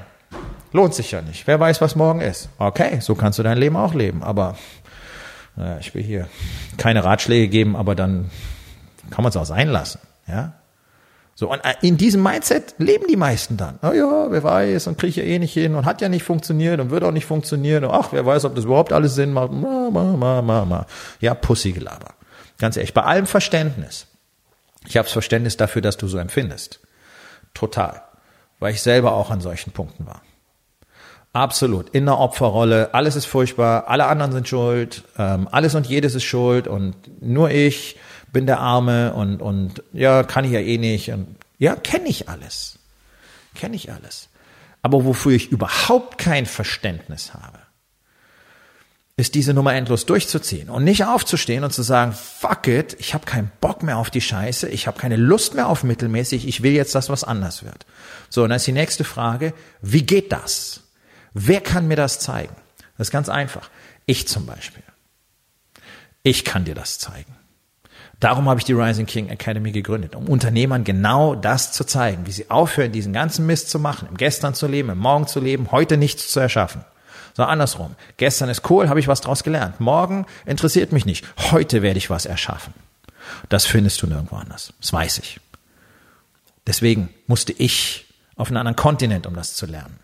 Lohnt 0.76 0.92
sich 0.92 1.10
ja 1.10 1.22
nicht. 1.22 1.46
Wer 1.46 1.58
weiß, 1.58 1.80
was 1.80 1.96
morgen 1.96 2.20
ist. 2.20 2.50
Okay, 2.58 3.00
so 3.00 3.14
kannst 3.14 3.38
du 3.38 3.42
dein 3.42 3.56
Leben 3.56 3.76
auch 3.76 3.94
leben. 3.94 4.22
Aber 4.22 4.56
naja, 5.56 5.78
ich 5.80 5.94
will 5.94 6.02
hier 6.02 6.28
keine 6.76 7.02
Ratschläge 7.02 7.48
geben, 7.48 7.76
aber 7.76 7.94
dann 7.94 8.30
kann 9.10 9.22
man 9.22 9.30
es 9.30 9.38
auch 9.38 9.46
sein 9.46 9.68
lassen. 9.68 10.00
Ja. 10.28 10.52
So, 11.34 11.50
und 11.50 11.62
in 11.80 11.96
diesem 11.96 12.22
Mindset 12.22 12.74
leben 12.76 13.06
die 13.08 13.16
meisten 13.16 13.56
dann. 13.56 13.78
Oh 13.80 13.92
ja, 13.92 14.30
wer 14.30 14.42
weiß, 14.42 14.86
und 14.88 14.98
kriege 14.98 15.08
ich 15.08 15.16
ja 15.16 15.22
eh 15.22 15.38
nicht 15.38 15.54
hin 15.54 15.76
und 15.76 15.86
hat 15.86 16.02
ja 16.02 16.10
nicht 16.10 16.24
funktioniert 16.24 16.78
und 16.78 16.90
wird 16.90 17.04
auch 17.04 17.10
nicht 17.10 17.24
funktionieren. 17.24 17.84
Und 17.86 17.92
ach, 17.92 18.08
wer 18.12 18.26
weiß, 18.26 18.44
ob 18.44 18.54
das 18.54 18.66
überhaupt 18.66 18.92
alles 18.92 19.14
Sinn 19.14 19.32
macht. 19.32 19.52
Ma, 19.52 19.88
ma, 19.90 20.14
ma, 20.14 20.42
ma, 20.42 20.66
ma. 20.66 20.86
Ja, 21.20 21.32
Pussygelaber. 21.32 22.12
Ganz 22.58 22.76
ehrlich, 22.76 22.92
bei 22.92 23.02
allem 23.02 23.26
Verständnis. 23.26 24.08
Ich 24.86 24.98
habe 24.98 25.08
Verständnis 25.08 25.56
dafür, 25.56 25.80
dass 25.80 25.96
du 25.96 26.06
so 26.06 26.18
empfindest. 26.18 26.80
Total. 27.54 28.02
Weil 28.58 28.74
ich 28.74 28.82
selber 28.82 29.14
auch 29.14 29.30
an 29.30 29.40
solchen 29.40 29.72
Punkten 29.72 30.04
war. 30.04 30.20
Absolut. 31.37 31.90
In 31.90 32.07
der 32.07 32.18
Opferrolle. 32.18 32.94
Alles 32.94 33.14
ist 33.14 33.27
furchtbar. 33.27 33.88
Alle 33.88 34.07
anderen 34.07 34.33
sind 34.33 34.49
schuld. 34.49 35.05
Ähm, 35.18 35.46
alles 35.53 35.75
und 35.75 35.87
jedes 35.87 36.14
ist 36.14 36.25
schuld. 36.25 36.66
Und 36.66 36.94
nur 37.20 37.51
ich 37.51 37.99
bin 38.33 38.46
der 38.46 38.59
Arme. 38.59 39.12
Und, 39.12 39.42
und 39.42 39.83
ja, 39.92 40.22
kann 40.22 40.46
ich 40.46 40.53
ja 40.53 40.61
eh 40.61 40.79
nicht. 40.79 41.11
Und, 41.11 41.37
ja, 41.59 41.77
kenne 41.77 42.09
ich 42.09 42.31
alles. 42.31 42.79
Kenne 43.55 43.77
ich 43.77 43.92
alles. 43.92 44.31
Aber 44.81 45.05
wofür 45.05 45.33
ich 45.33 45.53
überhaupt 45.53 46.16
kein 46.16 46.46
Verständnis 46.46 47.35
habe, 47.35 47.59
ist 49.18 49.35
diese 49.35 49.53
Nummer 49.53 49.75
endlos 49.75 50.07
durchzuziehen 50.07 50.70
und 50.70 50.85
nicht 50.85 51.05
aufzustehen 51.05 51.64
und 51.64 51.72
zu 51.72 51.83
sagen, 51.83 52.12
fuck 52.12 52.66
it, 52.66 52.96
ich 52.99 53.12
habe 53.12 53.27
keinen 53.27 53.51
Bock 53.61 53.83
mehr 53.83 53.99
auf 53.99 54.11
die 54.11 54.20
Scheiße, 54.20 54.68
ich 54.68 54.87
habe 54.87 54.99
keine 54.99 55.16
Lust 55.16 55.55
mehr 55.55 55.68
auf 55.68 55.85
mittelmäßig, 55.85 56.46
ich 56.46 56.62
will 56.62 56.72
jetzt, 56.72 56.94
dass 56.94 57.09
was 57.09 57.25
anders 57.25 57.62
wird. 57.62 57.85
So, 58.29 58.42
und 58.42 58.51
dann 58.51 58.57
ist 58.57 58.66
die 58.66 58.72
nächste 58.72 59.05
Frage, 59.05 59.55
wie 59.81 60.03
geht 60.03 60.33
das? 60.33 60.83
Wer 61.38 61.61
kann 61.61 61.87
mir 61.87 61.96
das 61.96 62.18
zeigen? 62.18 62.57
Das 62.96 63.09
ist 63.09 63.12
ganz 63.12 63.29
einfach. 63.29 63.68
Ich 64.07 64.27
zum 64.27 64.46
Beispiel. 64.46 64.83
Ich 66.22 66.46
kann 66.46 66.64
dir 66.64 66.75
das 66.75 66.99
zeigen. 66.99 67.37
Darum 68.20 68.49
habe 68.49 68.59
ich 68.59 68.64
die 68.64 68.72
Rising 68.72 69.05
King 69.05 69.29
Academy 69.29 69.70
gegründet, 69.70 70.14
um 70.14 70.29
Unternehmern 70.29 70.83
genau 70.83 71.35
das 71.35 71.72
zu 71.72 71.85
zeigen, 71.85 72.25
wie 72.25 72.33
sie 72.33 72.51
aufhören, 72.51 72.90
diesen 72.90 73.12
ganzen 73.12 73.44
Mist 73.44 73.68
zu 73.68 73.79
machen, 73.79 74.09
im 74.09 74.16
Gestern 74.16 74.55
zu 74.55 74.66
leben, 74.66 74.88
im 74.88 74.96
Morgen 74.96 75.27
zu 75.27 75.38
leben, 75.38 75.72
heute 75.72 75.99
nichts 75.99 76.33
zu 76.33 76.40
erschaffen. 76.40 76.87
So 77.35 77.42
andersrum. 77.42 77.96
Gestern 78.16 78.49
ist 78.49 78.70
cool, 78.70 78.88
habe 78.88 79.01
ich 79.01 79.09
was 79.09 79.20
draus 79.20 79.44
gelernt. 79.44 79.79
Morgen 79.79 80.25
interessiert 80.46 80.92
mich 80.92 81.05
nicht. 81.05 81.27
Heute 81.51 81.83
werde 81.83 81.99
ich 81.99 82.09
was 82.09 82.25
erschaffen. 82.25 82.72
Das 83.51 83.66
findest 83.66 84.01
du 84.01 84.07
nirgendwo 84.07 84.37
anders. 84.37 84.72
Das 84.81 84.90
weiß 84.90 85.18
ich. 85.18 85.38
Deswegen 86.66 87.11
musste 87.27 87.53
ich 87.53 88.07
auf 88.37 88.49
einen 88.49 88.57
anderen 88.57 88.77
Kontinent, 88.77 89.27
um 89.27 89.35
das 89.37 89.55
zu 89.55 89.66
lernen 89.66 89.99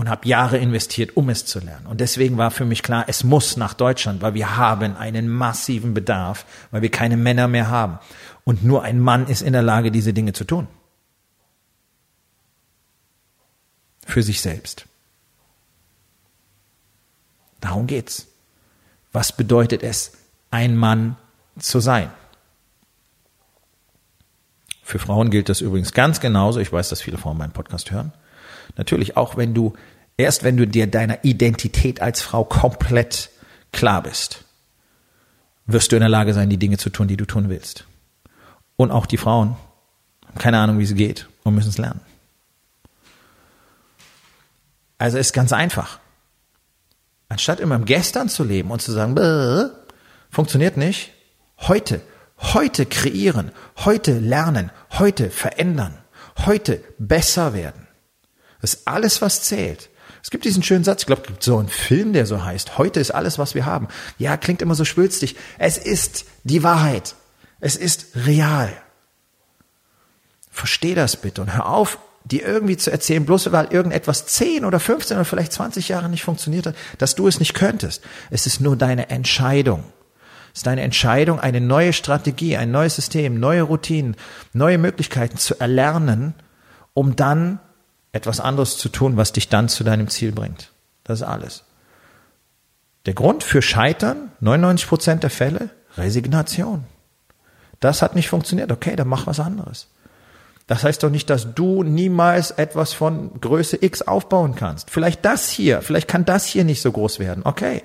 und 0.00 0.08
habe 0.08 0.26
Jahre 0.26 0.56
investiert, 0.56 1.14
um 1.14 1.28
es 1.28 1.44
zu 1.44 1.60
lernen. 1.60 1.86
Und 1.86 2.00
deswegen 2.00 2.38
war 2.38 2.50
für 2.50 2.64
mich 2.64 2.82
klar, 2.82 3.04
es 3.06 3.22
muss 3.22 3.58
nach 3.58 3.74
Deutschland, 3.74 4.22
weil 4.22 4.32
wir 4.32 4.56
haben 4.56 4.96
einen 4.96 5.28
massiven 5.28 5.92
Bedarf, 5.92 6.46
weil 6.70 6.80
wir 6.80 6.90
keine 6.90 7.18
Männer 7.18 7.48
mehr 7.48 7.68
haben. 7.68 7.98
Und 8.44 8.64
nur 8.64 8.82
ein 8.82 8.98
Mann 8.98 9.26
ist 9.26 9.42
in 9.42 9.52
der 9.52 9.60
Lage, 9.60 9.90
diese 9.90 10.14
Dinge 10.14 10.32
zu 10.32 10.44
tun. 10.44 10.68
Für 14.06 14.22
sich 14.22 14.40
selbst. 14.40 14.86
Darum 17.60 17.86
geht's. 17.86 18.26
Was 19.12 19.36
bedeutet 19.36 19.82
es, 19.82 20.12
ein 20.50 20.76
Mann 20.76 21.16
zu 21.58 21.78
sein? 21.78 22.10
Für 24.82 24.98
Frauen 24.98 25.28
gilt 25.28 25.50
das 25.50 25.60
übrigens 25.60 25.92
ganz 25.92 26.20
genauso. 26.20 26.58
Ich 26.58 26.72
weiß, 26.72 26.88
dass 26.88 27.02
viele 27.02 27.18
Frauen 27.18 27.36
meinen 27.36 27.52
Podcast 27.52 27.90
hören. 27.90 28.14
Natürlich 28.76 29.16
auch, 29.16 29.36
wenn 29.36 29.54
du, 29.54 29.74
erst 30.20 30.44
wenn 30.44 30.56
du 30.56 30.66
dir 30.66 30.86
deiner 30.86 31.24
Identität 31.24 32.00
als 32.00 32.20
Frau 32.22 32.44
komplett 32.44 33.30
klar 33.72 34.02
bist, 34.02 34.44
wirst 35.66 35.92
du 35.92 35.96
in 35.96 36.00
der 36.00 36.08
Lage 36.08 36.34
sein, 36.34 36.50
die 36.50 36.56
Dinge 36.56 36.78
zu 36.78 36.90
tun, 36.90 37.08
die 37.08 37.16
du 37.16 37.24
tun 37.24 37.48
willst. 37.48 37.84
Und 38.76 38.90
auch 38.90 39.06
die 39.06 39.16
Frauen 39.16 39.56
haben 40.26 40.38
keine 40.38 40.58
Ahnung, 40.58 40.78
wie 40.78 40.84
es 40.84 40.94
geht 40.94 41.28
und 41.44 41.54
müssen 41.54 41.68
es 41.68 41.78
lernen. 41.78 42.00
Also 44.98 45.18
ist 45.18 45.32
ganz 45.32 45.52
einfach. 45.52 45.98
Anstatt 47.28 47.60
immer 47.60 47.76
im 47.76 47.84
Gestern 47.84 48.28
zu 48.28 48.44
leben 48.44 48.70
und 48.70 48.82
zu 48.82 48.92
sagen, 48.92 49.14
funktioniert 50.30 50.76
nicht, 50.76 51.12
heute, 51.58 52.00
heute 52.38 52.86
kreieren, 52.86 53.52
heute 53.76 54.18
lernen, 54.18 54.70
heute 54.98 55.30
verändern, 55.30 55.96
heute 56.44 56.82
besser 56.98 57.54
werden. 57.54 57.86
Das 58.60 58.74
ist 58.74 58.88
alles, 58.88 59.22
was 59.22 59.42
zählt. 59.42 59.88
Es 60.22 60.30
gibt 60.30 60.44
diesen 60.44 60.62
schönen 60.62 60.84
Satz, 60.84 61.02
ich 61.02 61.06
glaube, 61.06 61.22
es 61.22 61.28
gibt 61.28 61.42
so 61.42 61.58
einen 61.58 61.68
Film, 61.68 62.12
der 62.12 62.26
so 62.26 62.44
heißt, 62.44 62.78
heute 62.78 63.00
ist 63.00 63.10
alles, 63.10 63.38
was 63.38 63.54
wir 63.54 63.64
haben. 63.64 63.88
Ja, 64.18 64.36
klingt 64.36 64.62
immer 64.62 64.74
so 64.74 64.84
schwülstig. 64.84 65.36
Es 65.58 65.78
ist 65.78 66.26
die 66.44 66.62
Wahrheit. 66.62 67.14
Es 67.60 67.76
ist 67.76 68.08
real. 68.26 68.70
Versteh 70.50 70.94
das 70.94 71.16
bitte 71.16 71.42
und 71.42 71.54
hör 71.54 71.66
auf, 71.66 71.98
dir 72.24 72.46
irgendwie 72.46 72.76
zu 72.76 72.90
erzählen, 72.90 73.24
bloß 73.24 73.50
weil 73.52 73.68
irgendetwas 73.70 74.26
10 74.26 74.64
oder 74.64 74.78
15 74.78 75.16
oder 75.16 75.24
vielleicht 75.24 75.52
20 75.52 75.88
Jahre 75.88 76.08
nicht 76.08 76.22
funktioniert 76.22 76.66
hat, 76.66 76.74
dass 76.98 77.14
du 77.14 77.26
es 77.28 77.38
nicht 77.38 77.54
könntest. 77.54 78.02
Es 78.30 78.46
ist 78.46 78.60
nur 78.60 78.76
deine 78.76 79.10
Entscheidung. 79.10 79.84
Es 80.52 80.60
ist 80.60 80.66
deine 80.66 80.82
Entscheidung, 80.82 81.40
eine 81.40 81.60
neue 81.60 81.92
Strategie, 81.92 82.56
ein 82.56 82.70
neues 82.70 82.96
System, 82.96 83.38
neue 83.38 83.62
Routinen, 83.62 84.16
neue 84.52 84.78
Möglichkeiten 84.78 85.38
zu 85.38 85.58
erlernen, 85.60 86.34
um 86.92 87.16
dann 87.16 87.60
etwas 88.12 88.40
anderes 88.40 88.76
zu 88.76 88.88
tun, 88.88 89.16
was 89.16 89.32
dich 89.32 89.48
dann 89.48 89.68
zu 89.68 89.84
deinem 89.84 90.08
Ziel 90.08 90.32
bringt. 90.32 90.70
Das 91.04 91.20
ist 91.20 91.26
alles. 91.26 91.64
Der 93.06 93.14
Grund 93.14 93.42
für 93.44 93.62
Scheitern, 93.62 94.32
99 94.40 94.88
Prozent 94.88 95.22
der 95.22 95.30
Fälle, 95.30 95.70
Resignation. 95.96 96.84
Das 97.80 98.02
hat 98.02 98.14
nicht 98.14 98.28
funktioniert. 98.28 98.70
Okay, 98.70 98.94
dann 98.94 99.08
mach 99.08 99.26
was 99.26 99.40
anderes. 99.40 99.88
Das 100.66 100.84
heißt 100.84 101.02
doch 101.02 101.10
nicht, 101.10 101.30
dass 101.30 101.54
du 101.54 101.82
niemals 101.82 102.52
etwas 102.52 102.92
von 102.92 103.40
Größe 103.40 103.78
X 103.80 104.02
aufbauen 104.02 104.54
kannst. 104.54 104.90
Vielleicht 104.90 105.24
das 105.24 105.48
hier, 105.48 105.82
vielleicht 105.82 106.06
kann 106.06 106.24
das 106.24 106.44
hier 106.44 106.64
nicht 106.64 106.82
so 106.82 106.92
groß 106.92 107.18
werden. 107.18 107.42
Okay. 107.44 107.82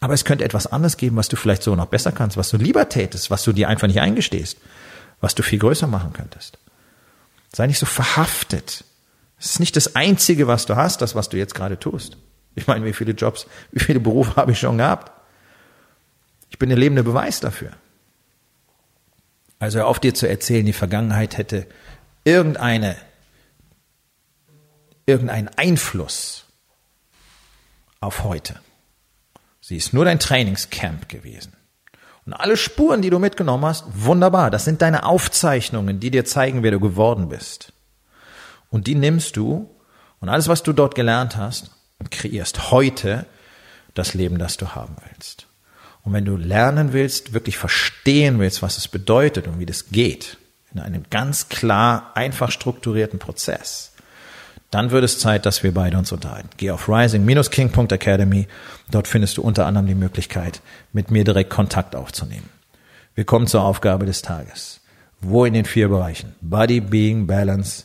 Aber 0.00 0.14
es 0.14 0.24
könnte 0.24 0.44
etwas 0.44 0.66
anderes 0.66 0.96
geben, 0.96 1.16
was 1.16 1.28
du 1.28 1.36
vielleicht 1.36 1.62
so 1.62 1.74
noch 1.74 1.86
besser 1.86 2.10
kannst, 2.10 2.38
was 2.38 2.48
du 2.48 2.56
lieber 2.56 2.88
tätest, 2.88 3.30
was 3.30 3.44
du 3.44 3.52
dir 3.52 3.68
einfach 3.68 3.86
nicht 3.86 4.00
eingestehst, 4.00 4.56
was 5.20 5.34
du 5.34 5.42
viel 5.42 5.58
größer 5.58 5.86
machen 5.86 6.14
könntest. 6.14 6.56
Sei 7.54 7.66
nicht 7.66 7.78
so 7.78 7.84
verhaftet 7.84 8.84
es 9.40 9.52
ist 9.52 9.60
nicht 9.60 9.74
das 9.74 9.96
Einzige, 9.96 10.46
was 10.46 10.66
du 10.66 10.76
hast, 10.76 11.00
das, 11.00 11.14
was 11.14 11.30
du 11.30 11.38
jetzt 11.38 11.54
gerade 11.54 11.78
tust. 11.78 12.18
Ich 12.54 12.66
meine, 12.66 12.84
wie 12.84 12.92
viele 12.92 13.12
Jobs, 13.12 13.46
wie 13.72 13.80
viele 13.80 13.98
Berufe 13.98 14.36
habe 14.36 14.52
ich 14.52 14.60
schon 14.60 14.78
gehabt? 14.78 15.10
Ich 16.50 16.58
bin 16.58 16.68
der 16.68 16.78
lebende 16.78 17.02
Beweis 17.02 17.40
dafür. 17.40 17.72
Also 19.58 19.82
auf 19.82 19.98
dir 19.98 20.14
zu 20.14 20.28
erzählen, 20.28 20.66
die 20.66 20.72
Vergangenheit 20.72 21.38
hätte 21.38 21.66
irgendeine, 22.24 22.96
irgendeinen 25.06 25.48
Einfluss 25.48 26.46
auf 28.00 28.24
heute. 28.24 28.60
Sie 29.60 29.76
ist 29.76 29.92
nur 29.92 30.04
dein 30.04 30.18
Trainingscamp 30.18 31.08
gewesen. 31.08 31.54
Und 32.26 32.34
alle 32.34 32.56
Spuren, 32.56 33.02
die 33.02 33.10
du 33.10 33.18
mitgenommen 33.18 33.64
hast, 33.64 33.84
wunderbar. 33.94 34.50
Das 34.50 34.64
sind 34.64 34.82
deine 34.82 35.04
Aufzeichnungen, 35.04 36.00
die 36.00 36.10
dir 36.10 36.24
zeigen, 36.24 36.62
wer 36.62 36.70
du 36.70 36.80
geworden 36.80 37.28
bist. 37.28 37.72
Und 38.70 38.86
die 38.86 38.94
nimmst 38.94 39.36
du 39.36 39.68
und 40.20 40.28
alles, 40.28 40.48
was 40.48 40.62
du 40.62 40.72
dort 40.72 40.94
gelernt 40.94 41.36
hast, 41.36 41.72
kreierst 42.10 42.70
heute 42.70 43.26
das 43.94 44.14
Leben, 44.14 44.38
das 44.38 44.56
du 44.56 44.68
haben 44.74 44.96
willst. 45.08 45.46
Und 46.02 46.12
wenn 46.12 46.24
du 46.24 46.36
lernen 46.36 46.92
willst, 46.92 47.34
wirklich 47.34 47.58
verstehen 47.58 48.38
willst, 48.38 48.62
was 48.62 48.78
es 48.78 48.88
bedeutet 48.88 49.46
und 49.46 49.58
wie 49.58 49.66
das 49.66 49.88
geht, 49.90 50.38
in 50.72 50.80
einem 50.80 51.04
ganz 51.10 51.48
klar, 51.48 52.12
einfach 52.14 52.50
strukturierten 52.50 53.18
Prozess, 53.18 53.92
dann 54.70 54.92
wird 54.92 55.02
es 55.02 55.18
Zeit, 55.18 55.46
dass 55.46 55.64
wir 55.64 55.74
beide 55.74 55.98
uns 55.98 56.12
unterhalten. 56.12 56.48
Geh 56.56 56.70
auf 56.70 56.88
rising-king.academy. 56.88 58.46
Dort 58.90 59.08
findest 59.08 59.36
du 59.36 59.42
unter 59.42 59.66
anderem 59.66 59.88
die 59.88 59.96
Möglichkeit, 59.96 60.62
mit 60.92 61.10
mir 61.10 61.24
direkt 61.24 61.50
Kontakt 61.50 61.96
aufzunehmen. 61.96 62.48
Wir 63.16 63.24
kommen 63.24 63.48
zur 63.48 63.62
Aufgabe 63.62 64.06
des 64.06 64.22
Tages. 64.22 64.80
Wo 65.20 65.44
in 65.44 65.54
den 65.54 65.64
vier 65.64 65.88
Bereichen? 65.88 66.34
Body, 66.40 66.80
Being, 66.80 67.26
Balance, 67.26 67.84